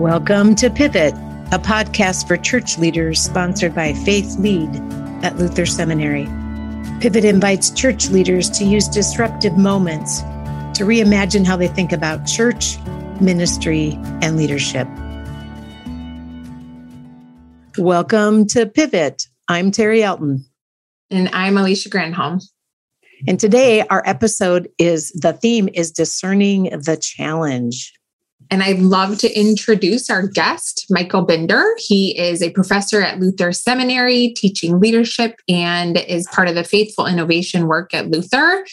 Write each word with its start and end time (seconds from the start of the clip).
Welcome 0.00 0.54
to 0.56 0.68
Pivot, 0.68 1.14
a 1.52 1.58
podcast 1.58 2.28
for 2.28 2.36
church 2.36 2.76
leaders 2.76 3.18
sponsored 3.18 3.74
by 3.74 3.94
Faith 3.94 4.36
Lead 4.38 4.68
at 5.24 5.38
Luther 5.38 5.64
Seminary. 5.64 6.26
Pivot 7.00 7.24
invites 7.24 7.70
church 7.70 8.10
leaders 8.10 8.50
to 8.50 8.66
use 8.66 8.88
disruptive 8.88 9.56
moments 9.56 10.20
to 10.76 10.84
reimagine 10.84 11.46
how 11.46 11.56
they 11.56 11.68
think 11.68 11.92
about 11.92 12.26
church, 12.26 12.76
ministry, 13.22 13.98
and 14.20 14.36
leadership. 14.36 14.86
Welcome 17.78 18.46
to 18.48 18.66
Pivot. 18.66 19.22
I'm 19.48 19.70
Terri 19.70 20.02
Elton. 20.02 20.44
And 21.10 21.30
I'm 21.32 21.56
Alicia 21.56 21.88
Granholm. 21.88 22.46
And 23.26 23.40
today 23.40 23.80
our 23.88 24.02
episode 24.04 24.68
is 24.76 25.10
the 25.12 25.32
theme 25.32 25.70
is 25.72 25.90
discerning 25.90 26.64
the 26.64 26.98
challenge. 27.00 27.94
And 28.50 28.62
I'd 28.62 28.78
love 28.78 29.18
to 29.18 29.38
introduce 29.38 30.08
our 30.08 30.26
guest, 30.26 30.86
Michael 30.90 31.22
Binder. 31.22 31.74
He 31.78 32.18
is 32.18 32.42
a 32.42 32.50
professor 32.50 33.02
at 33.02 33.18
Luther 33.18 33.52
Seminary, 33.52 34.34
teaching 34.36 34.78
leadership, 34.80 35.40
and 35.48 35.98
is 35.98 36.28
part 36.28 36.48
of 36.48 36.54
the 36.54 36.64
faithful 36.64 37.06
innovation 37.06 37.66
work 37.66 37.92
at 37.92 38.10
Luther. 38.10 38.64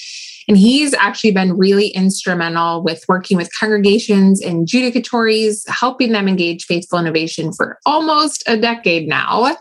And 0.48 0.58
he's 0.58 0.94
actually 0.94 1.32
been 1.32 1.58
really 1.58 1.88
instrumental 1.90 2.84
with 2.84 3.06
working 3.08 3.38
with 3.38 3.50
congregations 3.58 4.42
and 4.42 4.68
judicatories, 4.68 5.68
helping 5.70 6.12
them 6.12 6.28
engage 6.28 6.66
faithful 6.66 7.00
innovation 7.00 7.54
for 7.54 7.80
almost 7.86 8.44
a 8.46 8.58
decade 8.58 9.08
now. 9.08 9.56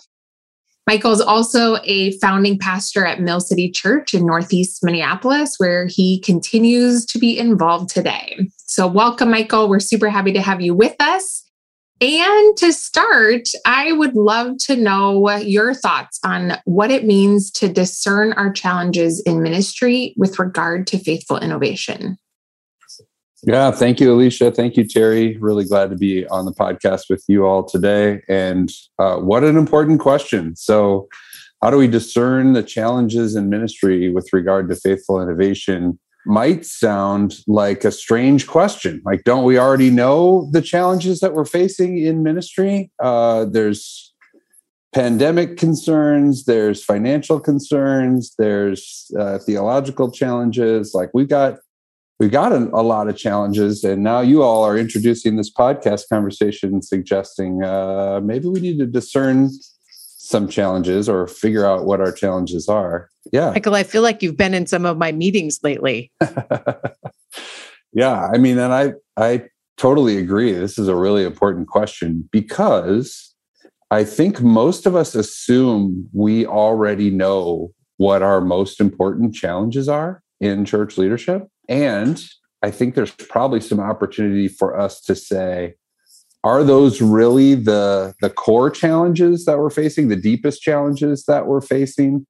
Michael 0.87 1.13
is 1.13 1.21
also 1.21 1.79
a 1.85 2.19
founding 2.19 2.59
pastor 2.59 3.05
at 3.05 3.21
Mill 3.21 3.41
City 3.41 3.71
Church 3.71 4.15
in 4.15 4.27
Northeast 4.27 4.83
Minneapolis, 4.83 5.55
where 5.59 5.87
he 5.87 6.21
continues 6.21 7.07
to 7.07 7.19
be 7.19 7.39
involved 7.39 7.89
today. 7.89 8.49
So, 8.57 8.89
welcome, 8.89 9.31
Michael. 9.31 9.69
We're 9.69 9.81
super 9.81 10.09
happy 10.09 10.33
to 10.33 10.43
have 10.43 10.61
you 10.61 10.75
with 10.75 10.97
us. 10.99 11.49
And 12.01 12.57
to 12.57 12.73
start, 12.73 13.49
I 13.65 13.93
would 13.93 14.17
love 14.17 14.57
to 14.67 14.75
know 14.75 15.31
your 15.37 15.73
thoughts 15.73 16.19
on 16.25 16.59
what 16.65 16.91
it 16.91 17.05
means 17.05 17.49
to 17.53 17.73
discern 17.73 18.33
our 18.33 18.53
challenges 18.53 19.23
in 19.25 19.41
ministry 19.41 20.13
with 20.17 20.41
regard 20.41 20.89
to 20.89 20.99
faithful 20.99 21.39
innovation. 21.39 22.19
Yeah, 23.45 23.73
thank 23.73 23.99
you, 23.99 24.13
Alicia. 24.13 24.53
Thank 24.53 24.77
you, 24.77 24.87
Terry. 24.87 25.37
Really 25.39 25.65
glad 25.65 25.91
to 25.91 25.97
be 25.97 26.27
on 26.29 26.45
the 26.45 26.53
podcast 26.53 27.11
with 27.11 27.25
you 27.27 27.45
all 27.45 27.65
today. 27.65 28.23
And 28.29 28.71
uh, 29.01 29.17
what 29.17 29.43
an 29.43 29.57
important 29.57 29.99
question. 29.99 30.55
So, 30.55 31.09
how 31.61 31.71
do 31.71 31.77
we 31.77 31.89
discern 31.89 32.53
the 32.53 32.63
challenges 32.63 33.35
in 33.35 33.49
ministry 33.49 34.13
with 34.13 34.29
regard 34.33 34.69
to 34.69 34.77
faithful 34.77 35.21
innovation? 35.21 35.99
Might 36.25 36.65
sound 36.65 37.35
like 37.49 37.85
a 37.85 37.91
strange 37.91 38.47
question. 38.47 39.03
Like, 39.05 39.25
don't 39.25 39.45
we 39.45 39.59
already 39.59 39.91
know 39.91 40.49
the 40.53 40.63
challenges 40.63 41.19
that 41.19 41.35
we're 41.35 41.45
facing 41.45 41.99
in 41.99 42.23
ministry? 42.23 42.93
Uh, 43.03 43.45
there's 43.45 44.13
pandemic 44.95 45.57
concerns, 45.57 46.45
there's 46.45 46.85
financial 46.85 47.41
concerns, 47.41 48.35
there's 48.39 49.11
uh, 49.19 49.39
theological 49.39 50.13
challenges. 50.13 50.95
Like, 50.95 51.11
we've 51.13 51.29
got 51.29 51.59
we 52.23 52.29
got 52.29 52.53
a, 52.53 52.71
a, 52.73 52.83
lot 52.83 53.09
of 53.09 53.17
challenges 53.17 53.83
and 53.83 54.05
now 54.05 54.21
you 54.21 54.45
all 54.45 54.63
are 54.63 54.79
introducing 54.79 55.35
this 55.35 55.53
podcast 55.53 56.09
conversation 56.09 56.81
suggesting 56.81 57.65
uh, 57.65 58.21
maybe 58.23 58.47
we 58.47 58.61
need 58.61 58.79
to 58.79 58.87
discern 58.87 59.51
some 59.91 60.47
challenges 60.47 61.09
or 61.09 61.27
figure 61.27 61.67
out 61.67 61.85
what 61.85 62.01
our 62.01 62.13
challenges 62.13 62.69
are. 62.69 63.09
Yeah. 63.33 63.51
Michael 63.51 63.75
i 63.75 63.83
feel 63.83 64.03
like 64.03 64.23
you've 64.23 64.37
been 64.37 64.55
in 64.55 64.69
some 64.69 64.87
of 64.87 64.97
my 64.97 65.11
meetings 65.13 65.59
lately. 65.63 66.13
Yeah 67.95 68.31
i 68.33 68.39
mean 68.39 68.57
and 68.57 68.73
i 68.73 68.93
i 69.19 69.43
totally 69.77 70.17
agree. 70.17 70.53
This 70.53 70.79
is 70.79 70.89
a 70.89 70.97
really 70.97 71.25
important 71.25 71.67
question 71.67 72.27
because 72.31 73.35
i 73.91 74.05
think 74.05 74.41
most 74.41 74.87
of 74.87 74.95
us 74.95 75.15
assume 75.15 76.09
we 76.15 76.47
already 76.47 77.11
know 77.11 77.73
what 77.99 78.23
our 78.23 78.41
most 78.41 78.81
important 78.81 79.35
challenges 79.35 79.89
are 79.89 80.23
in 80.41 80.65
church 80.65 80.97
leadership 80.97 81.49
and 81.69 82.23
I 82.63 82.71
think 82.71 82.95
there's 82.95 83.11
probably 83.11 83.61
some 83.61 83.81
opportunity 83.81 84.49
for 84.49 84.79
us 84.79 85.01
to 85.03 85.15
say, 85.15 85.75
are 86.45 86.65
those 86.65 87.01
really 87.01 87.55
the 87.55 88.15
the 88.21 88.31
core 88.31 88.71
challenges 88.71 89.45
that 89.45 89.59
we're 89.59 89.71
facing, 89.71 90.09
the 90.09 90.17
deepest 90.17 90.61
challenges 90.63 91.25
that 91.27 91.47
we're 91.47 91.61
facing, 91.61 92.27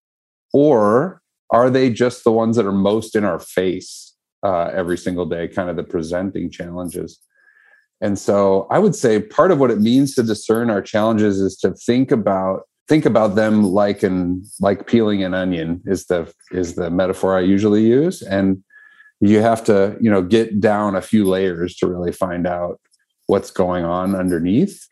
or 0.53 1.23
are 1.51 1.71
they 1.71 1.91
just 1.91 2.25
the 2.25 2.33
ones 2.33 2.57
that 2.57 2.67
are 2.67 2.73
most 2.73 3.17
in 3.17 3.25
our 3.25 3.39
face 3.39 4.15
uh, 4.43 4.71
every 4.75 4.99
single 4.99 5.27
day, 5.27 5.49
kind 5.49 5.71
of 5.71 5.77
the 5.77 5.85
presenting 5.85 6.51
challenges? 6.51 7.19
And 8.03 8.19
so 8.19 8.67
I 8.71 8.79
would 8.79 8.97
say 8.97 9.21
part 9.21 9.51
of 9.51 9.61
what 9.61 9.71
it 9.71 9.81
means 9.81 10.15
to 10.17 10.23
discern 10.23 10.71
our 10.71 10.83
challenges 10.83 11.41
is 11.41 11.57
to 11.59 11.73
think 11.73 12.11
about 12.11 12.63
think 12.89 13.07
about 13.07 13.37
them 13.37 13.63
like 13.63 14.03
an 14.03 14.45
like 14.61 14.87
peeling 14.87 15.23
an 15.23 15.35
onion 15.35 15.81
is 15.87 16.07
the 16.07 16.31
is 16.51 16.75
the 16.75 16.91
metaphor 16.91 17.39
I 17.39 17.41
usually 17.41 17.87
use 17.87 18.21
and 18.21 18.63
you 19.23 19.41
have 19.41 19.63
to 19.65 19.97
you 20.01 20.11
know 20.11 20.21
get 20.21 20.61
down 20.61 20.97
a 20.97 21.01
few 21.01 21.25
layers 21.25 21.77
to 21.77 21.87
really 21.87 22.13
find 22.13 22.47
out 22.47 22.81
what's 23.27 23.51
going 23.51 23.85
on 23.85 24.15
underneath. 24.15 24.87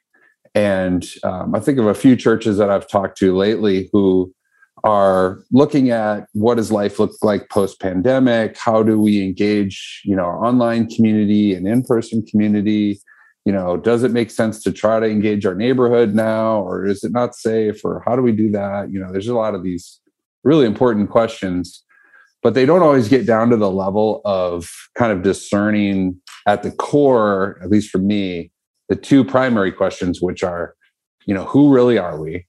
And 0.54 1.06
um, 1.22 1.54
i 1.54 1.60
think 1.60 1.78
of 1.78 1.86
a 1.86 1.94
few 1.94 2.16
churches 2.16 2.56
that 2.56 2.70
i've 2.70 2.88
talked 2.88 3.16
to 3.18 3.36
lately 3.36 3.88
who 3.92 4.34
are 4.82 5.44
looking 5.52 5.90
at 5.90 6.26
what 6.32 6.56
does 6.56 6.72
life 6.72 6.98
look 6.98 7.12
like 7.22 7.50
post 7.50 7.80
pandemic 7.80 8.56
how 8.56 8.82
do 8.82 9.00
we 9.00 9.22
engage 9.22 10.00
you 10.04 10.16
know 10.16 10.24
our 10.24 10.44
online 10.44 10.88
community 10.88 11.54
and 11.54 11.68
in-person 11.68 12.24
community? 12.26 13.00
You 13.44 13.52
know 13.52 13.76
does 13.76 14.02
it 14.02 14.10
make 14.10 14.30
sense 14.30 14.62
to 14.64 14.72
try 14.72 14.98
to 14.98 15.06
engage 15.06 15.46
our 15.46 15.54
neighborhood 15.54 16.14
now 16.14 16.60
or 16.62 16.84
is 16.84 17.04
it 17.04 17.12
not 17.12 17.36
safe 17.36 17.84
or 17.84 18.02
how 18.04 18.16
do 18.16 18.22
we 18.22 18.32
do 18.32 18.50
that? 18.50 18.90
You 18.92 18.98
know 19.00 19.12
there's 19.12 19.28
a 19.28 19.34
lot 19.34 19.54
of 19.54 19.62
these 19.62 20.00
really 20.42 20.66
important 20.66 21.10
questions 21.10 21.84
but 22.42 22.54
they 22.54 22.64
don't 22.64 22.82
always 22.82 23.08
get 23.08 23.26
down 23.26 23.50
to 23.50 23.56
the 23.56 23.70
level 23.70 24.22
of 24.24 24.70
kind 24.96 25.12
of 25.12 25.22
discerning 25.22 26.20
at 26.46 26.62
the 26.62 26.70
core, 26.70 27.58
at 27.62 27.70
least 27.70 27.90
for 27.90 27.98
me, 27.98 28.50
the 28.88 28.96
two 28.96 29.24
primary 29.24 29.70
questions, 29.70 30.20
which 30.20 30.42
are, 30.42 30.74
you 31.26 31.34
know, 31.34 31.44
who 31.44 31.72
really 31.72 31.98
are 31.98 32.20
we? 32.20 32.46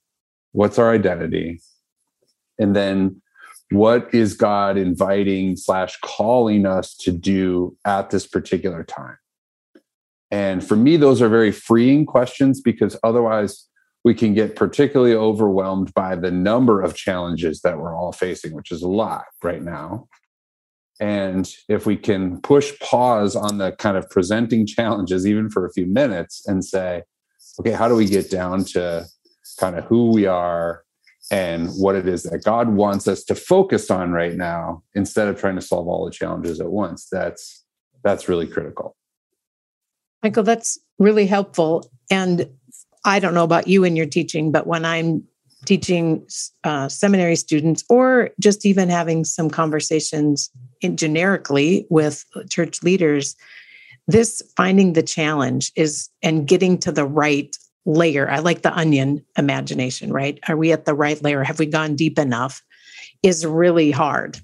What's 0.52 0.78
our 0.78 0.92
identity? 0.92 1.60
And 2.58 2.74
then 2.74 3.20
what 3.70 4.12
is 4.14 4.34
God 4.34 4.76
inviting 4.76 5.56
slash 5.56 5.98
calling 6.00 6.66
us 6.66 6.94
to 6.98 7.12
do 7.12 7.76
at 7.86 8.10
this 8.10 8.26
particular 8.26 8.84
time? 8.84 9.16
And 10.30 10.66
for 10.66 10.76
me, 10.76 10.96
those 10.96 11.20
are 11.20 11.28
very 11.28 11.52
freeing 11.52 12.06
questions 12.06 12.60
because 12.60 12.98
otherwise 13.04 13.68
we 14.04 14.14
can 14.14 14.34
get 14.34 14.56
particularly 14.56 15.14
overwhelmed 15.14 15.94
by 15.94 16.16
the 16.16 16.30
number 16.30 16.80
of 16.82 16.94
challenges 16.94 17.60
that 17.60 17.78
we're 17.78 17.96
all 17.96 18.12
facing, 18.12 18.52
which 18.52 18.72
is 18.72 18.82
a 18.82 18.88
lot 18.88 19.24
right 19.42 19.62
now. 19.62 20.08
And 21.00 21.52
if 21.68 21.86
we 21.86 21.96
can 21.96 22.40
push 22.42 22.78
pause 22.80 23.34
on 23.34 23.58
the 23.58 23.72
kind 23.72 23.96
of 23.96 24.08
presenting 24.10 24.66
challenges, 24.66 25.26
even 25.26 25.50
for 25.50 25.66
a 25.66 25.72
few 25.72 25.86
minutes, 25.86 26.46
and 26.46 26.64
say, 26.64 27.02
okay, 27.60 27.72
how 27.72 27.88
do 27.88 27.94
we 27.94 28.06
get 28.06 28.30
down 28.30 28.64
to 28.66 29.06
kind 29.58 29.76
of 29.76 29.84
who 29.84 30.10
we 30.10 30.26
are 30.26 30.84
and 31.30 31.70
what 31.70 31.94
it 31.94 32.06
is 32.06 32.24
that 32.24 32.44
God 32.44 32.68
wants 32.68 33.08
us 33.08 33.24
to 33.24 33.34
focus 33.34 33.90
on 33.90 34.12
right 34.12 34.34
now 34.34 34.82
instead 34.94 35.28
of 35.28 35.40
trying 35.40 35.56
to 35.56 35.62
solve 35.62 35.88
all 35.88 36.04
the 36.04 36.10
challenges 36.10 36.60
at 36.60 36.70
once? 36.70 37.08
That's 37.10 37.64
that's 38.04 38.28
really 38.28 38.46
critical. 38.46 38.96
Michael, 40.22 40.42
that's 40.42 40.78
really 40.98 41.26
helpful. 41.26 41.90
And 42.10 42.48
I 43.04 43.18
don't 43.18 43.34
know 43.34 43.44
about 43.44 43.68
you 43.68 43.84
in 43.84 43.96
your 43.96 44.06
teaching, 44.06 44.52
but 44.52 44.66
when 44.66 44.84
I'm 44.84 45.24
teaching 45.64 46.26
uh, 46.64 46.88
seminary 46.88 47.36
students 47.36 47.84
or 47.88 48.30
just 48.40 48.66
even 48.66 48.88
having 48.88 49.24
some 49.24 49.48
conversations 49.48 50.50
in 50.80 50.96
generically 50.96 51.86
with 51.88 52.24
church 52.48 52.82
leaders, 52.82 53.36
this 54.08 54.42
finding 54.56 54.94
the 54.94 55.02
challenge 55.02 55.72
is 55.76 56.08
and 56.22 56.48
getting 56.48 56.78
to 56.78 56.90
the 56.90 57.06
right 57.06 57.56
layer. 57.84 58.28
I 58.30 58.38
like 58.38 58.62
the 58.62 58.76
onion 58.76 59.24
imagination, 59.36 60.12
right? 60.12 60.38
Are 60.48 60.56
we 60.56 60.72
at 60.72 60.84
the 60.84 60.94
right 60.94 61.20
layer? 61.22 61.42
Have 61.42 61.58
we 61.58 61.66
gone 61.66 61.96
deep 61.96 62.18
enough? 62.18 62.62
Is 63.22 63.46
really 63.46 63.90
hard. 63.90 64.38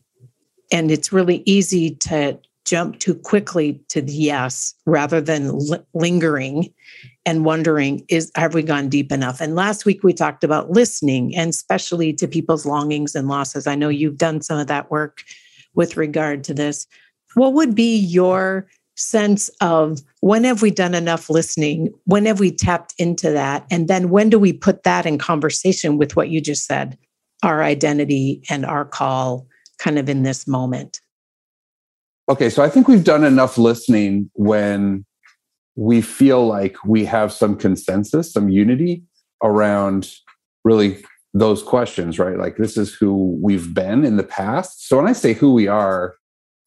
And 0.70 0.90
it's 0.90 1.12
really 1.12 1.42
easy 1.46 1.96
to 1.96 2.38
jump 2.68 2.98
too 2.98 3.14
quickly 3.14 3.80
to 3.88 4.02
the 4.02 4.12
yes 4.12 4.74
rather 4.86 5.20
than 5.20 5.58
lingering 5.94 6.72
and 7.24 7.44
wondering 7.44 8.04
is 8.08 8.30
have 8.34 8.54
we 8.54 8.62
gone 8.62 8.88
deep 8.88 9.12
enough? 9.12 9.40
And 9.40 9.54
last 9.54 9.84
week 9.84 10.02
we 10.02 10.12
talked 10.12 10.44
about 10.44 10.70
listening 10.70 11.34
and 11.36 11.50
especially 11.50 12.12
to 12.14 12.28
people's 12.28 12.66
longings 12.66 13.14
and 13.14 13.28
losses. 13.28 13.66
I 13.66 13.74
know 13.74 13.88
you've 13.88 14.18
done 14.18 14.40
some 14.42 14.58
of 14.58 14.66
that 14.66 14.90
work 14.90 15.22
with 15.74 15.96
regard 15.96 16.44
to 16.44 16.54
this. 16.54 16.86
What 17.34 17.54
would 17.54 17.74
be 17.74 17.96
your 17.96 18.68
sense 18.96 19.48
of 19.60 20.00
when 20.20 20.44
have 20.44 20.60
we 20.60 20.70
done 20.70 20.94
enough 20.94 21.30
listening? 21.30 21.92
When 22.04 22.26
have 22.26 22.40
we 22.40 22.50
tapped 22.50 22.94
into 22.98 23.30
that? 23.30 23.64
And 23.70 23.88
then 23.88 24.10
when 24.10 24.28
do 24.28 24.38
we 24.38 24.52
put 24.52 24.82
that 24.82 25.06
in 25.06 25.18
conversation 25.18 25.98
with 25.98 26.16
what 26.16 26.30
you 26.30 26.40
just 26.40 26.66
said 26.66 26.98
our 27.44 27.62
identity 27.62 28.42
and 28.50 28.66
our 28.66 28.84
call 28.84 29.46
kind 29.78 29.96
of 29.96 30.08
in 30.08 30.24
this 30.24 30.48
moment 30.48 31.00
okay 32.28 32.50
so 32.50 32.62
i 32.62 32.68
think 32.68 32.88
we've 32.88 33.04
done 33.04 33.24
enough 33.24 33.58
listening 33.58 34.30
when 34.34 35.04
we 35.78 36.00
feel 36.00 36.44
like 36.44 36.76
we 36.84 37.04
have 37.04 37.32
some 37.32 37.56
consensus, 37.56 38.32
some 38.32 38.48
unity 38.48 39.04
around 39.44 40.10
really 40.64 41.04
those 41.34 41.62
questions, 41.62 42.18
right? 42.18 42.36
Like 42.36 42.56
this 42.56 42.76
is 42.76 42.92
who 42.92 43.38
we've 43.40 43.72
been 43.72 44.04
in 44.04 44.16
the 44.16 44.24
past. 44.24 44.88
So 44.88 44.96
when 44.96 45.06
I 45.06 45.12
say 45.12 45.34
who 45.34 45.54
we 45.54 45.68
are, 45.68 46.16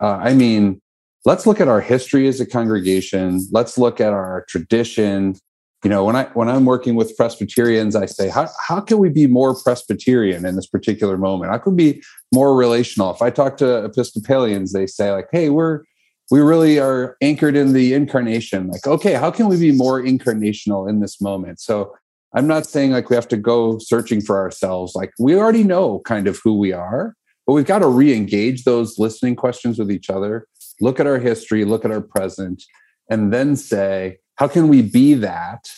uh, 0.01 0.17
I 0.21 0.33
mean, 0.33 0.81
let's 1.25 1.45
look 1.45 1.59
at 1.59 1.67
our 1.67 1.81
history 1.81 2.25
as 2.29 2.39
a 2.39 2.45
congregation. 2.45 3.45
Let's 3.51 3.77
look 3.77 3.99
at 3.99 4.13
our 4.13 4.45
tradition. 4.47 5.35
You 5.83 5.89
know, 5.89 6.05
when 6.05 6.15
I 6.15 6.25
when 6.33 6.47
I'm 6.47 6.63
working 6.63 6.95
with 6.95 7.17
Presbyterians, 7.17 7.97
I 7.97 8.05
say, 8.05 8.29
how 8.29 8.47
how 8.65 8.79
can 8.79 8.97
we 8.97 9.09
be 9.09 9.27
more 9.27 9.61
Presbyterian 9.61 10.45
in 10.45 10.55
this 10.55 10.67
particular 10.67 11.17
moment? 11.17 11.51
How 11.51 11.57
can 11.57 11.75
we 11.75 11.93
be 11.93 12.03
more 12.33 12.55
relational? 12.55 13.13
If 13.13 13.21
I 13.21 13.29
talk 13.29 13.57
to 13.57 13.85
Episcopalians, 13.85 14.73
they 14.73 14.87
say 14.87 15.11
like, 15.11 15.27
hey, 15.31 15.49
we're 15.49 15.83
we 16.31 16.39
really 16.39 16.79
are 16.79 17.17
anchored 17.21 17.57
in 17.57 17.73
the 17.73 17.93
incarnation. 17.93 18.69
Like, 18.69 18.87
okay, 18.87 19.13
how 19.13 19.31
can 19.31 19.49
we 19.49 19.59
be 19.59 19.73
more 19.73 20.01
incarnational 20.01 20.89
in 20.89 21.01
this 21.01 21.19
moment? 21.19 21.59
So 21.59 21.93
I'm 22.33 22.47
not 22.47 22.65
saying 22.65 22.91
like 22.91 23.09
we 23.09 23.17
have 23.17 23.27
to 23.27 23.37
go 23.37 23.77
searching 23.79 24.21
for 24.21 24.39
ourselves. 24.39 24.95
Like 24.95 25.11
we 25.19 25.35
already 25.35 25.65
know 25.65 25.99
kind 25.99 26.27
of 26.27 26.39
who 26.41 26.57
we 26.57 26.71
are, 26.71 27.15
but 27.45 27.53
we've 27.53 27.65
got 27.65 27.79
to 27.79 27.87
re-engage 27.87 28.63
those 28.63 28.97
listening 28.97 29.35
questions 29.35 29.77
with 29.77 29.91
each 29.91 30.09
other, 30.09 30.47
look 30.79 31.01
at 31.01 31.07
our 31.07 31.19
history, 31.19 31.65
look 31.65 31.83
at 31.83 31.91
our 31.91 32.01
present, 32.01 32.63
and 33.09 33.33
then 33.33 33.57
say, 33.57 34.19
how 34.35 34.47
can 34.47 34.69
we 34.69 34.81
be 34.81 35.13
that 35.15 35.69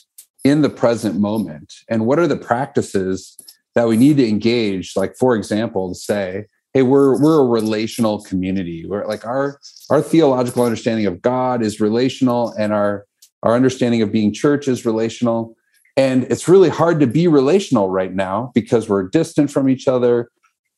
in 0.44 0.62
the 0.62 0.70
present 0.70 1.20
moment? 1.20 1.74
And 1.90 2.06
what 2.06 2.20
are 2.20 2.28
the 2.28 2.38
practices 2.38 3.36
that 3.76 3.88
we 3.88 3.98
need 3.98 4.18
to 4.18 4.28
engage? 4.28 4.96
Like, 4.96 5.16
for 5.18 5.36
example, 5.36 5.90
to 5.90 5.96
say, 6.00 6.46
hey 6.74 6.82
we're 6.82 7.22
we're 7.22 7.40
a 7.40 7.46
relational 7.46 8.22
community 8.24 8.86
we're 8.86 9.06
like 9.06 9.26
our 9.26 9.60
our 9.90 10.02
theological 10.02 10.64
understanding 10.64 11.06
of 11.06 11.22
god 11.22 11.62
is 11.64 11.80
relational 11.80 12.54
and 12.58 12.74
our 12.74 13.06
our 13.44 13.54
understanding 13.54 14.02
of 14.02 14.12
being 14.12 14.34
church 14.34 14.68
is 14.68 14.86
relational 14.86 15.56
and 15.96 16.24
it's 16.26 16.48
really 16.48 16.70
hard 16.70 17.00
to 17.00 17.08
be 17.08 17.28
relational 17.28 17.90
right 17.90 18.14
now 18.14 18.52
because 18.56 18.90
we're 18.90 19.08
distant 19.10 19.52
from 19.52 19.70
each 19.70 19.88
other 19.88 20.30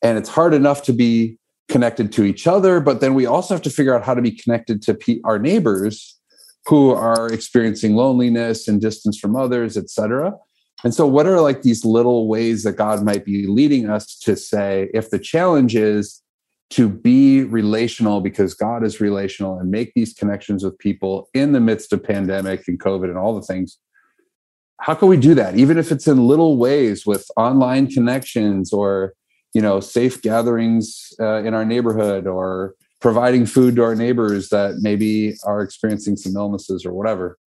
and 0.02 0.18
it's 0.18 0.28
hard 0.28 0.52
enough 0.52 0.82
to 0.82 0.92
be 0.92 1.38
connected 1.68 2.12
to 2.12 2.24
each 2.24 2.46
other 2.46 2.78
but 2.80 3.00
then 3.00 3.14
we 3.14 3.26
also 3.26 3.54
have 3.54 3.62
to 3.62 3.70
figure 3.70 3.94
out 3.94 4.04
how 4.04 4.14
to 4.14 4.22
be 4.22 4.30
connected 4.30 4.82
to 4.82 5.20
our 5.24 5.38
neighbors 5.38 6.18
who 6.66 6.90
are 6.90 7.28
experiencing 7.32 7.94
loneliness 7.94 8.68
and 8.68 8.80
distance 8.80 9.18
from 9.18 9.34
others 9.34 9.76
etc 9.76 10.32
and 10.84 10.94
so, 10.94 11.06
what 11.06 11.26
are 11.26 11.40
like 11.40 11.62
these 11.62 11.84
little 11.84 12.28
ways 12.28 12.62
that 12.64 12.76
God 12.76 13.02
might 13.02 13.24
be 13.24 13.46
leading 13.46 13.88
us 13.88 14.18
to 14.20 14.36
say, 14.36 14.90
if 14.92 15.10
the 15.10 15.18
challenge 15.18 15.74
is 15.74 16.22
to 16.70 16.88
be 16.88 17.44
relational 17.44 18.20
because 18.20 18.52
God 18.54 18.84
is 18.84 19.00
relational 19.00 19.58
and 19.58 19.70
make 19.70 19.92
these 19.94 20.12
connections 20.12 20.64
with 20.64 20.78
people 20.78 21.28
in 21.32 21.52
the 21.52 21.60
midst 21.60 21.92
of 21.92 22.02
pandemic 22.02 22.66
and 22.66 22.78
COVID 22.78 23.04
and 23.04 23.16
all 23.16 23.34
the 23.34 23.46
things, 23.46 23.78
how 24.80 24.94
can 24.94 25.08
we 25.08 25.16
do 25.16 25.34
that? 25.34 25.56
Even 25.56 25.78
if 25.78 25.90
it's 25.90 26.06
in 26.06 26.26
little 26.26 26.58
ways 26.58 27.06
with 27.06 27.26
online 27.36 27.86
connections 27.86 28.72
or 28.72 29.14
you 29.54 29.62
know 29.62 29.80
safe 29.80 30.20
gatherings 30.20 31.12
uh, 31.18 31.42
in 31.42 31.54
our 31.54 31.64
neighborhood 31.64 32.26
or 32.26 32.74
providing 33.00 33.46
food 33.46 33.76
to 33.76 33.82
our 33.82 33.94
neighbors 33.94 34.50
that 34.50 34.78
maybe 34.80 35.34
are 35.44 35.62
experiencing 35.62 36.16
some 36.16 36.36
illnesses 36.36 36.84
or 36.84 36.92
whatever. 36.92 37.38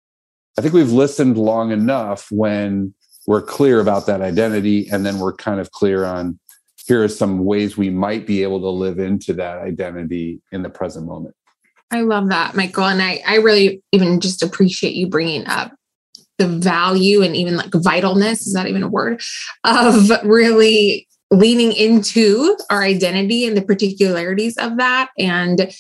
I 0.58 0.62
think 0.62 0.74
we've 0.74 0.92
listened 0.92 1.38
long 1.38 1.72
enough 1.72 2.28
when 2.32 2.94
we're 3.30 3.44
clear 3.44 3.80
about 3.80 4.08
that 4.08 4.22
identity 4.22 4.90
and 4.90 5.06
then 5.06 5.20
we're 5.20 5.36
kind 5.36 5.60
of 5.60 5.70
clear 5.70 6.04
on 6.04 6.40
here 6.88 7.04
are 7.04 7.08
some 7.08 7.46
ways 7.46 7.78
we 7.78 7.92
might 7.92 8.26
be 8.26 8.42
able 8.42 8.60
to 8.60 8.70
live 8.70 8.98
into 8.98 9.34
that 9.34 9.60
identity 9.60 10.42
in 10.52 10.64
the 10.64 10.70
present 10.72 11.06
moment. 11.06 11.36
I 11.92 12.02
love 12.02 12.30
that 12.30 12.56
michael 12.56 12.86
and 12.86 13.02
i 13.02 13.22
i 13.28 13.36
really 13.36 13.84
even 13.92 14.20
just 14.20 14.42
appreciate 14.42 14.96
you 14.96 15.08
bringing 15.08 15.46
up 15.48 15.72
the 16.40 16.48
value 16.48 17.22
and 17.22 17.36
even 17.36 17.56
like 17.56 17.70
vitalness 17.70 18.48
is 18.48 18.54
that 18.54 18.68
even 18.68 18.82
a 18.82 18.88
word? 18.88 19.22
Of 19.64 20.10
really 20.24 21.08
leaning 21.30 21.74
into 21.74 22.58
our 22.72 22.82
identity 22.82 23.46
and 23.46 23.56
the 23.56 23.62
particularities 23.62 24.58
of 24.58 24.78
that 24.78 25.10
and 25.20 25.72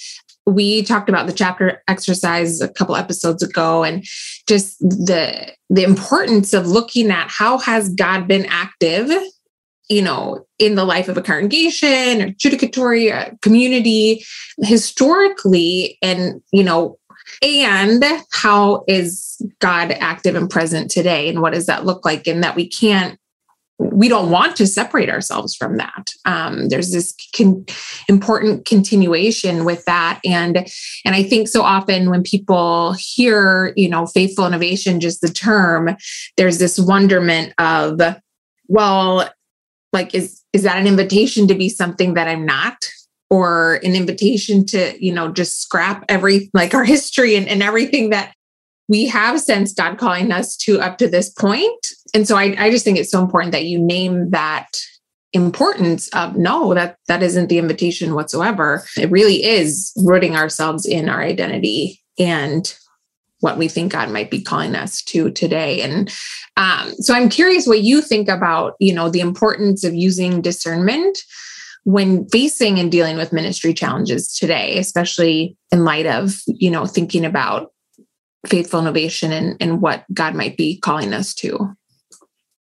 we 0.49 0.83
talked 0.83 1.09
about 1.09 1.27
the 1.27 1.33
chapter 1.33 1.81
exercise 1.87 2.61
a 2.61 2.67
couple 2.67 2.95
episodes 2.95 3.43
ago 3.43 3.83
and 3.83 4.03
just 4.47 4.79
the 4.79 5.53
the 5.69 5.83
importance 5.83 6.53
of 6.53 6.67
looking 6.67 7.11
at 7.11 7.29
how 7.29 7.57
has 7.57 7.93
god 7.93 8.27
been 8.27 8.45
active 8.47 9.11
you 9.89 10.01
know 10.01 10.45
in 10.57 10.75
the 10.75 10.85
life 10.85 11.07
of 11.09 11.17
a 11.17 11.21
congregation 11.21 12.21
or 12.21 12.29
judicatory 12.31 13.11
uh, 13.11 13.29
community 13.41 14.23
historically 14.59 15.97
and 16.01 16.41
you 16.51 16.63
know 16.63 16.97
and 17.41 18.03
how 18.31 18.83
is 18.87 19.41
god 19.59 19.91
active 19.91 20.35
and 20.35 20.49
present 20.49 20.89
today 20.89 21.29
and 21.29 21.41
what 21.41 21.53
does 21.53 21.65
that 21.65 21.85
look 21.85 22.05
like 22.05 22.27
and 22.27 22.43
that 22.43 22.55
we 22.55 22.67
can't 22.67 23.18
we 23.79 24.09
don't 24.09 24.29
want 24.29 24.57
to 24.57 24.67
separate 24.67 25.09
ourselves 25.09 25.55
from 25.55 25.77
that. 25.77 26.11
Um, 26.25 26.67
there's 26.67 26.91
this 26.91 27.15
con- 27.35 27.65
important 28.09 28.65
continuation 28.65 29.63
with 29.63 29.85
that, 29.85 30.19
and 30.25 30.69
and 31.05 31.15
I 31.15 31.23
think 31.23 31.47
so 31.47 31.61
often 31.61 32.09
when 32.09 32.21
people 32.21 32.93
hear 32.99 33.73
you 33.77 33.89
know 33.89 34.05
faithful 34.05 34.45
innovation, 34.45 34.99
just 34.99 35.21
the 35.21 35.29
term, 35.29 35.95
there's 36.37 36.59
this 36.59 36.77
wonderment 36.77 37.53
of, 37.57 38.01
well, 38.67 39.29
like 39.93 40.13
is 40.13 40.41
is 40.51 40.63
that 40.63 40.77
an 40.77 40.87
invitation 40.87 41.47
to 41.47 41.55
be 41.55 41.69
something 41.69 42.13
that 42.15 42.27
I'm 42.27 42.45
not? 42.45 42.77
or 43.31 43.75
an 43.83 43.95
invitation 43.95 44.65
to 44.65 44.95
you 44.99 45.13
know 45.13 45.31
just 45.31 45.61
scrap 45.61 46.03
every 46.09 46.49
like 46.53 46.73
our 46.73 46.83
history 46.83 47.35
and, 47.35 47.47
and 47.47 47.61
everything 47.61 48.09
that 48.09 48.33
we 48.89 49.05
have 49.05 49.39
sensed 49.39 49.77
God 49.77 49.97
calling 49.97 50.31
us 50.31 50.57
to 50.57 50.81
up 50.81 50.97
to 50.97 51.07
this 51.07 51.29
point. 51.29 51.87
And 52.13 52.27
so 52.27 52.35
I, 52.35 52.55
I 52.57 52.71
just 52.71 52.83
think 52.83 52.97
it's 52.97 53.11
so 53.11 53.21
important 53.21 53.53
that 53.53 53.65
you 53.65 53.79
name 53.79 54.31
that 54.31 54.67
importance 55.31 56.09
of 56.09 56.35
no 56.35 56.73
that 56.73 56.97
that 57.07 57.21
isn't 57.21 57.49
the 57.49 57.59
invitation 57.59 58.15
whatsoever 58.15 58.83
it 58.97 59.11
really 59.11 59.43
is 59.43 59.93
rooting 60.03 60.35
ourselves 60.35 60.87
in 60.87 61.07
our 61.07 61.21
identity 61.21 62.01
and 62.17 62.75
what 63.41 63.55
we 63.55 63.67
think 63.67 63.91
god 63.91 64.09
might 64.09 64.31
be 64.31 64.41
calling 64.41 64.75
us 64.75 65.03
to 65.03 65.29
today 65.29 65.81
and 65.81 66.11
um, 66.57 66.91
so 66.95 67.13
i'm 67.13 67.29
curious 67.29 67.67
what 67.67 67.83
you 67.83 68.01
think 68.01 68.27
about 68.27 68.73
you 68.79 68.91
know 68.91 69.07
the 69.07 69.19
importance 69.19 69.83
of 69.83 69.93
using 69.93 70.41
discernment 70.41 71.15
when 71.83 72.27
facing 72.29 72.79
and 72.79 72.91
dealing 72.91 73.15
with 73.15 73.31
ministry 73.31 73.71
challenges 73.71 74.35
today 74.35 74.79
especially 74.79 75.55
in 75.71 75.83
light 75.85 76.07
of 76.07 76.39
you 76.47 76.71
know 76.71 76.87
thinking 76.87 77.23
about 77.23 77.71
faithful 78.47 78.79
innovation 78.79 79.31
and, 79.31 79.57
and 79.59 79.81
what 79.81 80.05
God 80.13 80.35
might 80.35 80.57
be 80.57 80.77
calling 80.79 81.13
us 81.13 81.33
to? 81.35 81.75